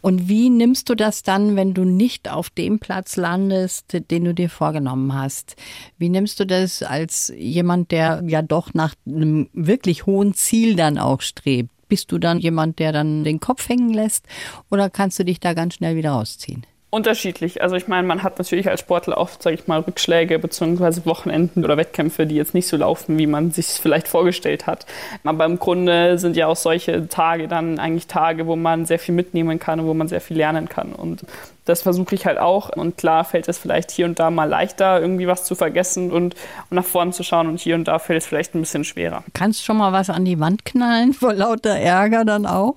Und 0.00 0.28
wie 0.28 0.50
nimmst 0.50 0.88
du 0.88 0.94
das 0.94 1.22
dann, 1.22 1.56
wenn 1.56 1.74
du 1.74 1.84
nicht 1.84 2.30
auf 2.30 2.50
dem 2.50 2.78
Platz 2.78 3.16
landest, 3.16 3.96
den 4.10 4.24
du 4.24 4.34
dir 4.34 4.50
vorgenommen 4.50 5.14
hast? 5.14 5.56
Wie 5.98 6.08
nimmst 6.08 6.40
du 6.40 6.46
das 6.46 6.82
als 6.82 7.32
jemand, 7.36 7.90
der 7.90 8.22
ja 8.26 8.42
doch 8.42 8.74
nach 8.74 8.94
einem 9.06 9.48
wirklich 9.52 10.06
hohen 10.06 10.34
Ziel 10.34 10.76
dann 10.76 10.98
auch 10.98 11.20
strebt? 11.20 11.70
Bist 11.88 12.10
du 12.10 12.18
dann 12.18 12.38
jemand, 12.38 12.78
der 12.78 12.92
dann 12.92 13.22
den 13.22 13.38
Kopf 13.38 13.68
hängen 13.68 13.92
lässt 13.92 14.24
oder 14.70 14.88
kannst 14.88 15.18
du 15.18 15.24
dich 15.24 15.40
da 15.40 15.52
ganz 15.52 15.74
schnell 15.74 15.94
wieder 15.94 16.12
rausziehen? 16.12 16.64
Unterschiedlich. 16.94 17.62
Also 17.62 17.74
ich 17.74 17.88
meine, 17.88 18.06
man 18.06 18.22
hat 18.22 18.36
natürlich 18.36 18.68
als 18.68 18.80
Sportler 18.80 19.16
oft, 19.16 19.42
sage 19.42 19.54
ich 19.54 19.66
mal, 19.66 19.80
Rückschläge 19.80 20.38
bzw. 20.38 21.06
Wochenenden 21.06 21.64
oder 21.64 21.78
Wettkämpfe, 21.78 22.26
die 22.26 22.34
jetzt 22.34 22.52
nicht 22.52 22.68
so 22.68 22.76
laufen, 22.76 23.16
wie 23.16 23.26
man 23.26 23.50
sich 23.50 23.66
vielleicht 23.68 24.08
vorgestellt 24.08 24.66
hat. 24.66 24.84
Aber 25.24 25.46
im 25.46 25.58
Grunde 25.58 26.18
sind 26.18 26.36
ja 26.36 26.48
auch 26.48 26.56
solche 26.56 27.08
Tage 27.08 27.48
dann 27.48 27.78
eigentlich 27.78 28.08
Tage, 28.08 28.46
wo 28.46 28.56
man 28.56 28.84
sehr 28.84 28.98
viel 28.98 29.14
mitnehmen 29.14 29.58
kann 29.58 29.80
und 29.80 29.86
wo 29.86 29.94
man 29.94 30.08
sehr 30.08 30.20
viel 30.20 30.36
lernen 30.36 30.68
kann. 30.68 30.92
Und 30.92 31.24
das 31.64 31.82
versuche 31.82 32.14
ich 32.14 32.26
halt 32.26 32.38
auch. 32.38 32.70
Und 32.70 32.96
klar 32.96 33.24
fällt 33.24 33.48
es 33.48 33.58
vielleicht 33.58 33.90
hier 33.90 34.06
und 34.06 34.18
da 34.18 34.30
mal 34.30 34.48
leichter, 34.48 35.00
irgendwie 35.00 35.26
was 35.26 35.44
zu 35.44 35.54
vergessen 35.54 36.10
und, 36.10 36.34
und 36.70 36.76
nach 36.76 36.84
vorne 36.84 37.12
zu 37.12 37.22
schauen. 37.22 37.48
Und 37.48 37.60
hier 37.60 37.74
und 37.74 37.86
da 37.86 37.98
fällt 37.98 38.22
es 38.22 38.26
vielleicht 38.26 38.54
ein 38.54 38.60
bisschen 38.60 38.84
schwerer. 38.84 39.22
Kannst 39.34 39.60
du 39.60 39.64
schon 39.64 39.76
mal 39.76 39.92
was 39.92 40.10
an 40.10 40.24
die 40.24 40.40
Wand 40.40 40.64
knallen 40.64 41.12
vor 41.12 41.34
lauter 41.34 41.76
Ärger 41.76 42.24
dann 42.24 42.46
auch? 42.46 42.76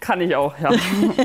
Kann 0.00 0.20
ich 0.20 0.36
auch, 0.36 0.54
ja. 0.58 0.70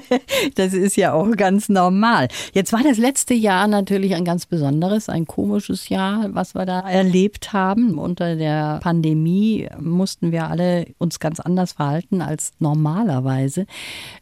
das 0.55 0.73
ist 0.73 0.95
ja 0.95 1.13
auch 1.13 1.29
ganz 1.35 1.69
normal. 1.69 2.27
Jetzt 2.53 2.71
war 2.71 2.83
das 2.83 2.97
letzte 2.97 3.33
Jahr 3.33 3.67
natürlich 3.67 4.15
ein 4.15 4.25
ganz 4.25 4.45
besonderes, 4.45 5.09
ein 5.09 5.25
komisches 5.25 5.89
Jahr, 5.89 6.27
was 6.29 6.55
wir 6.55 6.65
da 6.65 6.79
erlebt 6.81 7.53
haben. 7.53 7.97
Unter 7.97 8.35
der 8.35 8.79
Pandemie 8.81 9.67
mussten 9.79 10.31
wir 10.31 10.47
alle 10.49 10.87
uns 10.97 11.19
ganz 11.19 11.39
anders 11.39 11.73
verhalten 11.73 12.21
als 12.21 12.53
normalerweise. 12.59 13.65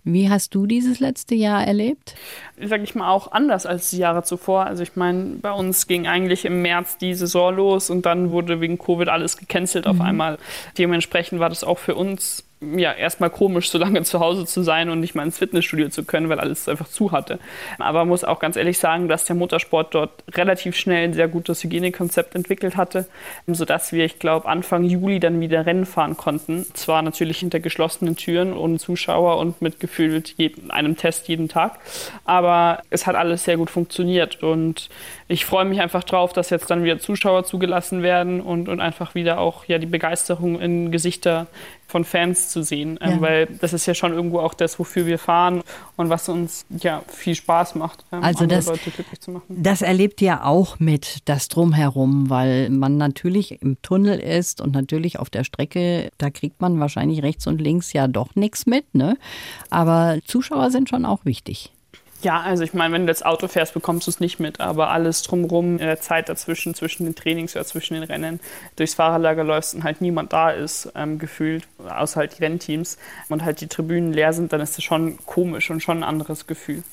Wie 0.04 0.30
hast 0.30 0.56
du 0.56 0.66
dieses 0.66 1.00
letzte 1.00 1.36
Jahr 1.36 1.66
erlebt? 1.66 2.16
Sage 2.68 2.84
ich 2.84 2.96
mal, 2.96 3.10
auch 3.10 3.32
anders 3.32 3.66
als 3.66 3.90
die 3.90 3.98
Jahre 3.98 4.24
zuvor. 4.24 4.66
Also 4.66 4.84
ich 4.84 4.96
meine, 4.96 5.36
bei 5.42 5.52
uns 5.52 5.88
ging 5.88 6.08
eigentlich 6.08 6.46
im 6.46 6.62
März 6.62 6.98
die 6.98 7.14
Saison 7.14 7.56
los 7.56 7.90
und 7.90 8.06
dann 8.06 8.32
wurde 8.32 8.62
wegen 8.62 8.78
Covid 8.78 9.10
alles 9.10 9.38
gecancelt 9.38 9.86
mhm. 9.86 9.92
auf 9.92 10.02
einmal. 10.02 10.38
Dementsprechend 10.78 11.40
war 11.40 11.50
das 11.50 11.64
auch 11.64 11.80
für 11.80 11.96
uns 11.96 12.44
ja, 12.76 12.94
erstmal 12.94 13.30
komisch, 13.30 13.70
so 13.70 13.78
lange 13.78 14.04
zu 14.04 14.20
Hause 14.20 14.46
zu 14.46 14.64
sein 14.64 14.90
und 14.90 15.00
nicht 15.00 15.16
mal 15.16 15.24
ins 15.24 15.38
Fitnessstudio 15.38 15.90
zu 15.90 16.04
können, 16.04 16.30
weil 16.30 16.40
alles 16.40 16.68
einfach 16.68 16.88
zu 16.88 17.12
hatte. 17.12 17.40
Aber 17.80 18.06
muss 18.06 18.24
auch 18.24 18.40
ganz 18.40 18.56
ehrlich 18.56 18.78
sagen, 18.78 19.08
dass 19.08 19.26
der 19.26 19.36
Motorsport 19.36 19.94
dort 19.94 20.24
relativ 20.34 20.76
schnell 20.76 21.06
ein 21.06 21.14
sehr 21.14 21.28
gutes 21.28 21.64
Hygienekonzept 21.64 22.36
entwickelt 22.36 22.78
hatte, 22.78 23.08
sodass 23.48 23.92
wir, 23.92 24.06
ich 24.06 24.20
glaube, 24.20 24.48
Anfang 24.48 24.84
Juli 24.84 25.20
dann 25.20 25.40
wieder 25.40 25.66
Rennen 25.66 25.86
fahren 25.86 26.18
konnten. 26.18 26.66
Zwar 26.74 27.02
natürlich 27.02 27.40
hinter 27.40 27.60
geschlossenen 27.60 28.16
Türen 28.16 28.54
ohne 28.54 28.78
Zuschauer 28.78 29.38
und 29.38 29.62
mit 29.62 29.80
gefühlt 29.80 30.36
einem 30.70 30.98
Test 30.98 31.28
jeden 31.28 31.50
Tag, 31.50 31.80
aber 32.26 32.82
es 32.90 33.08
hat 33.08 33.16
alles 33.16 33.44
sehr 33.44 33.58
gut 33.58 33.70
funktioniert 33.70 34.44
und 34.44 34.90
ich 35.28 35.46
freue 35.46 35.66
mich 35.66 35.82
einfach 35.82 36.04
drauf, 36.04 36.34
dass 36.34 36.50
jetzt 36.50 36.70
dann 36.70 36.84
wieder 36.84 37.00
Zuschauer 37.00 37.44
zugelassen 37.44 38.04
werden 38.04 38.42
und, 38.42 38.70
und 38.70 38.80
einfach 38.80 39.16
wieder 39.16 39.40
auch 39.40 39.66
ja, 39.66 39.78
die 39.78 39.88
Begeisterung 39.88 40.60
in 40.60 40.92
Gesichter 40.92 41.48
von 41.94 42.06
Fans 42.06 42.50
zu 42.50 42.64
sehen, 42.64 42.98
ähm, 43.02 43.12
ja. 43.12 43.22
weil 43.22 43.46
das 43.46 43.72
ist 43.72 43.86
ja 43.86 43.94
schon 43.94 44.14
irgendwo 44.14 44.40
auch 44.40 44.56
das, 44.56 44.80
wofür 44.80 45.06
wir 45.06 45.20
fahren 45.20 45.62
und 45.96 46.10
was 46.10 46.28
uns 46.28 46.66
ja 46.72 47.04
viel 47.08 47.36
Spaß 47.36 47.76
macht, 47.76 48.04
ähm, 48.12 48.24
also 48.24 48.48
das, 48.48 48.66
Leute 48.66 48.90
glücklich 48.90 49.22
zu 49.22 49.30
machen. 49.30 49.44
Das 49.48 49.84
erlebt 49.84 50.20
ihr 50.20 50.44
auch 50.44 50.80
mit 50.80 51.20
das 51.26 51.50
drumherum, 51.50 52.32
weil 52.32 52.72
man 52.72 52.98
natürlich 52.98 53.62
im 53.62 53.80
Tunnel 53.84 54.18
ist 54.18 54.60
und 54.60 54.74
natürlich 54.74 55.20
auf 55.20 55.30
der 55.30 55.44
Strecke, 55.44 56.10
da 56.18 56.32
kriegt 56.32 56.62
man 56.62 56.80
wahrscheinlich 56.80 57.22
rechts 57.22 57.46
und 57.46 57.62
links 57.62 57.94
ja 57.94 58.08
doch 58.08 58.34
nichts 58.34 58.66
mit, 58.66 58.96
ne? 58.96 59.16
Aber 59.70 60.18
Zuschauer 60.26 60.72
sind 60.72 60.90
schon 60.90 61.06
auch 61.06 61.26
wichtig. 61.26 61.74
Ja, 62.24 62.40
also 62.40 62.64
ich 62.64 62.74
meine, 62.74 62.94
wenn 62.94 63.02
du 63.02 63.08
das 63.08 63.22
Auto 63.22 63.50
fährst, 63.50 63.74
bekommst 63.74 64.08
du 64.08 64.12
es 64.12 64.22
nicht 64.22 64.40
mit, 64.40 64.62
aber 64.62 64.92
alles 64.92 65.24
drumherum, 65.24 65.74
in 65.74 65.86
der 65.86 66.00
Zeit 66.00 66.30
dazwischen, 66.30 66.74
zwischen 66.74 67.04
den 67.04 67.16
Trainings 67.16 67.54
oder 67.54 67.66
zwischen 67.66 67.96
den 67.96 68.04
Rennen, 68.04 68.40
durchs 68.78 68.94
Fahrerlager 68.94 69.44
läufst 69.44 69.76
und 69.76 69.84
halt 69.84 70.00
niemand 70.00 70.32
da 70.32 70.50
ist, 70.50 70.90
ähm, 70.96 71.20
gefühlt, 71.20 71.68
außer 71.86 72.22
halt 72.22 72.38
die 72.38 72.44
Rennteams 72.44 72.98
und 73.28 73.44
halt 73.44 73.60
die 73.60 73.68
Tribünen 73.68 74.14
leer 74.14 74.32
sind, 74.32 74.54
dann 74.54 74.62
ist 74.62 74.78
das 74.78 74.86
schon 74.86 75.18
komisch 75.26 75.70
und 75.70 75.84
schon 75.84 75.98
ein 75.98 76.04
anderes 76.04 76.48
Gefühl. 76.48 76.84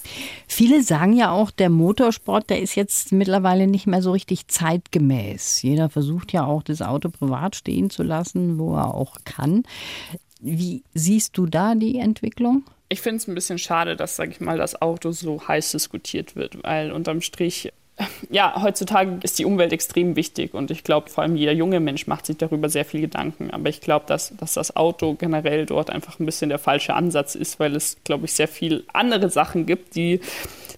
Viele 0.48 0.82
sagen 0.82 1.12
ja 1.12 1.30
auch, 1.30 1.52
der 1.52 1.70
Motorsport, 1.70 2.50
der 2.50 2.60
ist 2.60 2.74
jetzt 2.74 3.12
mittlerweile 3.12 3.68
nicht 3.68 3.86
mehr 3.86 4.02
so 4.02 4.10
richtig 4.10 4.48
zeitgemäß. 4.48 5.62
Jeder 5.62 5.90
versucht 5.90 6.32
ja 6.32 6.44
auch, 6.44 6.64
das 6.64 6.82
Auto 6.82 7.08
privat 7.08 7.54
stehen 7.54 7.88
zu 7.88 8.02
lassen, 8.02 8.58
wo 8.58 8.74
er 8.74 8.94
auch 8.94 9.18
kann. 9.24 9.62
Wie 10.40 10.82
siehst 10.92 11.38
du 11.38 11.46
da 11.46 11.76
die 11.76 11.98
Entwicklung? 11.98 12.64
Ich 12.92 13.00
finde 13.00 13.18
es 13.18 13.28
ein 13.28 13.36
bisschen 13.36 13.58
schade, 13.58 13.96
dass, 13.96 14.16
sage 14.16 14.32
ich 14.32 14.40
mal, 14.40 14.58
das 14.58 14.82
Auto 14.82 15.12
so 15.12 15.46
heiß 15.46 15.70
diskutiert 15.70 16.34
wird, 16.34 16.62
weil 16.64 16.90
unterm 16.90 17.20
Strich 17.20 17.72
ja, 18.30 18.62
heutzutage 18.62 19.18
ist 19.22 19.38
die 19.38 19.44
Umwelt 19.44 19.72
extrem 19.72 20.16
wichtig 20.16 20.54
und 20.54 20.70
ich 20.70 20.84
glaube, 20.84 21.10
vor 21.10 21.22
allem 21.22 21.36
jeder 21.36 21.52
junge 21.52 21.80
Mensch 21.80 22.06
macht 22.06 22.26
sich 22.26 22.36
darüber 22.36 22.68
sehr 22.68 22.84
viel 22.84 23.00
Gedanken. 23.00 23.50
Aber 23.50 23.68
ich 23.68 23.80
glaube, 23.80 24.06
dass, 24.06 24.34
dass 24.36 24.54
das 24.54 24.76
Auto 24.76 25.14
generell 25.14 25.66
dort 25.66 25.90
einfach 25.90 26.18
ein 26.18 26.26
bisschen 26.26 26.48
der 26.48 26.58
falsche 26.58 26.94
Ansatz 26.94 27.34
ist, 27.34 27.60
weil 27.60 27.76
es, 27.76 27.96
glaube 28.04 28.26
ich, 28.26 28.32
sehr 28.32 28.48
viel 28.48 28.84
andere 28.92 29.30
Sachen 29.30 29.66
gibt, 29.66 29.94
die 29.94 30.20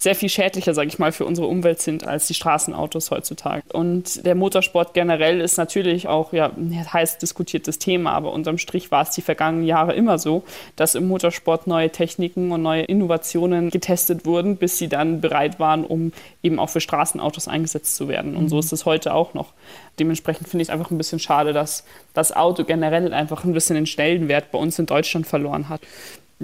sehr 0.03 0.15
viel 0.17 0.29
schädlicher, 0.29 0.75
sage 0.75 0.89
ich 0.89 0.99
mal, 0.99 1.13
für 1.13 1.25
unsere 1.25 1.47
Umwelt 1.47 1.81
sind 1.81 2.07
als 2.07 2.27
die 2.27 2.35
Straßenautos 2.35 3.13
heutzutage. 3.13 3.63
Und 3.73 4.27
der 4.27 4.35
Motorsport 4.35 4.95
generell 4.95 5.41
ist 5.41 5.59
natürlich 5.59 6.09
auch 6.09 6.33
ja 6.33 6.51
heiß 6.93 7.19
diskutiertes 7.19 7.79
Thema, 7.79 8.13
aber 8.13 8.33
unterm 8.33 8.59
Strich 8.59 8.91
war 8.91 9.03
es 9.03 9.11
die 9.11 9.23
vergangenen 9.23 9.65
Jahre 9.65 9.95
immer 9.95 10.19
so, 10.19 10.43
dass 10.75 10.97
im 10.97 11.07
Motorsport 11.07 11.69
neue 11.69 11.91
Techniken 11.91 12.51
und 12.51 12.63
neue 12.63 12.83
Innovationen 12.83 13.71
getestet 13.71 14.27
wurden, 14.27 14.57
bis 14.57 14.77
sie 14.77 14.89
dann 14.89 15.21
bereit 15.21 15.61
waren, 15.61 15.85
um 15.85 16.13
eben 16.43 16.59
auch 16.59 16.71
für 16.71 16.81
Straßenautos 17.13 17.49
eingesetzt 17.49 17.97
zu 17.97 18.09
werden. 18.09 18.37
Und 18.37 18.49
so 18.49 18.57
mhm. 18.57 18.61
ist 18.61 18.73
es 18.73 18.87
heute 18.87 19.15
auch 19.15 19.35
noch. 19.35 19.53
Dementsprechend 19.99 20.49
finde 20.49 20.63
ich 20.63 20.69
es 20.69 20.73
einfach 20.73 20.91
ein 20.91 20.99
bisschen 20.99 21.19
schade, 21.19 21.53
dass 21.53 21.85
das 22.15 22.33
Auto 22.33 22.65
generell 22.65 23.13
einfach 23.13 23.45
ein 23.45 23.53
bisschen 23.53 23.77
den 23.77 23.87
Stellenwert 23.87 24.51
bei 24.51 24.59
uns 24.59 24.79
in 24.79 24.87
Deutschland 24.87 25.27
verloren 25.27 25.69
hat 25.69 25.81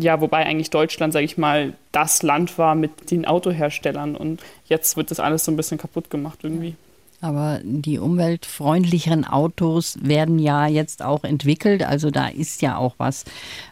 ja, 0.00 0.20
wobei 0.20 0.46
eigentlich 0.46 0.70
Deutschland, 0.70 1.12
sage 1.12 1.24
ich 1.24 1.38
mal, 1.38 1.72
das 1.90 2.22
Land 2.22 2.57
war 2.57 2.76
mit 2.76 3.11
den 3.11 3.26
Autoherstellern 3.26 4.14
und 4.14 4.40
jetzt 4.66 4.96
wird 4.96 5.11
das 5.11 5.18
alles 5.18 5.44
so 5.44 5.50
ein 5.50 5.57
bisschen 5.57 5.76
kaputt 5.76 6.09
gemacht 6.09 6.38
irgendwie. 6.44 6.76
Aber 7.20 7.61
die 7.64 7.98
umweltfreundlicheren 7.98 9.24
Autos 9.24 9.98
werden 10.00 10.38
ja 10.38 10.68
jetzt 10.68 11.02
auch 11.02 11.24
entwickelt. 11.24 11.83
Also 11.83 12.12
da 12.12 12.28
ist 12.28 12.62
ja 12.62 12.76
auch 12.76 12.94
was, 12.98 13.24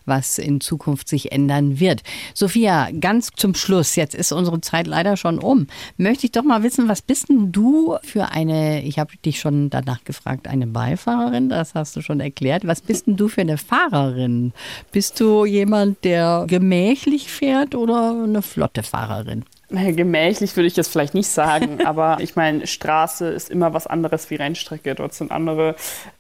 was 0.05 0.39
in 0.39 0.61
Zukunft 0.61 1.09
sich 1.09 1.31
ändern 1.31 1.79
wird. 1.79 2.03
Sophia, 2.35 2.89
ganz 2.99 3.31
zum 3.37 3.55
Schluss, 3.55 3.95
jetzt 3.95 4.17
ist 4.17 4.33
unsere 4.33 4.61
Zeit 4.61 4.89
leider 4.89 5.17
schon 5.17 5.39
um. 5.39 5.69
Möchte 5.97 6.27
ich 6.27 6.33
doch 6.33 6.43
mal 6.43 6.65
wissen, 6.65 6.89
was 6.89 7.03
bist 7.03 7.29
denn 7.29 7.53
du 7.53 7.97
für 8.03 8.31
eine, 8.31 8.83
ich 8.83 8.99
habe 8.99 9.17
dich 9.25 9.39
schon 9.39 9.71
danach 9.71 10.03
gefragt, 10.03 10.49
eine 10.49 10.67
Beifahrerin, 10.67 11.49
das 11.49 11.75
hast 11.75 11.95
du 11.95 12.03
schon 12.03 12.19
erklärt. 12.19 12.67
Was 12.67 12.81
bist 12.81 13.07
denn 13.07 13.17
du 13.17 13.29
für 13.29 13.43
eine 13.43 13.59
Fahrerin? 13.59 14.55
Bist 14.91 15.21
du 15.21 15.45
jemand, 15.45 16.03
der 16.03 16.47
gemächlich 16.49 17.31
fährt 17.31 17.77
oder 17.77 18.11
eine 18.25 18.43
flotte 18.43 18.83
Fahrerin? 18.83 19.45
Gemächlich 19.69 20.55
würde 20.57 20.69
ich 20.69 20.77
jetzt 20.77 20.93
vielleicht 20.93 21.15
nicht 21.15 21.29
sagen, 21.29 21.81
aber 21.85 22.19
ich 22.21 22.37
meine, 22.37 22.67
Straße 22.67 23.27
ist 23.29 23.51
immer 23.51 23.75
was 23.75 23.87
anderes 23.87 24.31
wie 24.31 24.37
Rennstrecke. 24.37 24.95
Dort 24.95 25.15
sind 25.15 25.33
andere 25.33 25.75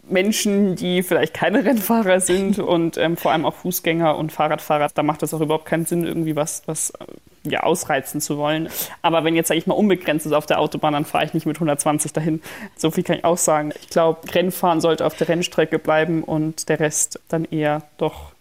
Menschen, 0.09 0.75
die 0.75 1.03
vielleicht 1.05 1.35
keine 1.35 1.65
Rennfahrer 1.65 2.21
sind 2.21 2.59
und 2.59 2.97
ähm, 2.99 3.17
vor 3.17 3.33
allem 3.33 3.45
auch 3.45 3.55
Fußgänger 3.55 4.17
und 4.17 4.33
Fahrradfahrer. 4.33 4.89
Da 4.93 5.03
macht 5.05 5.23
das 5.23 5.33
auch 5.33 5.41
überhaupt 5.41 5.67
keinen 5.67 5.87
Sinn, 5.87 6.05
irgendwie 6.05 6.35
was, 6.35 6.63
was 6.67 6.93
ja, 7.45 7.61
ausreizen 7.61 8.21
zu 8.21 8.37
wollen. 8.37 8.69
Aber 9.03 9.23
wenn 9.23 9.37
jetzt, 9.37 9.49
sage 9.49 9.59
ich 9.59 9.69
mal, 9.69 9.75
unbegrenzt 9.75 10.27
ist 10.27 10.33
auf 10.33 10.47
der 10.47 10.59
Autobahn, 10.59 10.95
dann 10.95 11.05
fahre 11.05 11.25
ich 11.25 11.35
nicht 11.35 11.47
mit 11.47 11.57
120 11.57 12.13
dahin. 12.13 12.43
So 12.77 12.91
viel 12.91 13.05
kann 13.05 13.19
ich 13.19 13.25
auch 13.25 13.39
sagen. 13.39 13.73
Ich 13.81 13.91
glaube, 13.91 14.35
Rennfahren 14.35 14.81
sollte 14.81 15.07
auf 15.07 15.15
der 15.15 15.29
Rennstrecke 15.29 15.79
bleiben 15.79 16.25
und 16.25 16.69
der 16.69 16.81
Rest 16.81 17.21
dann 17.29 17.45
eher 17.45 17.83
doch 17.99 18.33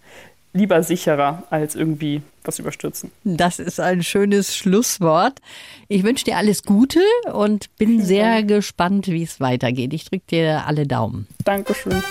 lieber 0.56 0.82
sicherer 0.82 1.44
als 1.50 1.76
irgendwie 1.76 2.22
was 2.44 2.60
überstürzen. 2.60 3.12
Das 3.24 3.60
ist 3.60 3.80
ein 3.80 4.04
schönes 4.04 4.56
Schlusswort. 4.56 5.40
Ich 5.88 6.04
wünsche 6.04 6.26
dir 6.26 6.38
alles 6.38 6.64
Gute 6.64 7.02
und 7.34 7.76
bin 7.78 8.04
sehr 8.04 8.44
gespannt, 8.44 9.08
wie 9.08 9.24
es 9.24 9.40
weitergeht. 9.40 9.94
Ich 9.94 10.06
drücke 10.06 10.26
dir 10.32 10.64
alle 10.66 10.88
Daumen. 10.88 11.28
Dankeschön. 11.44 12.02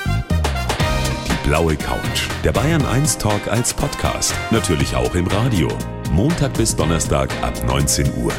Die 1.27 1.49
blaue 1.49 1.77
Couch. 1.77 2.29
Der 2.45 2.53
Bayern 2.53 2.85
1 2.85 3.19
Talk 3.19 3.49
als 3.49 3.73
Podcast. 3.73 4.35
Natürlich 4.51 4.95
auch 4.95 5.15
im 5.15 5.27
Radio. 5.27 5.69
Montag 6.13 6.53
bis 6.55 6.77
Donnerstag 6.77 7.31
ab 7.43 7.55
19 7.67 8.07
Uhr. 8.23 8.33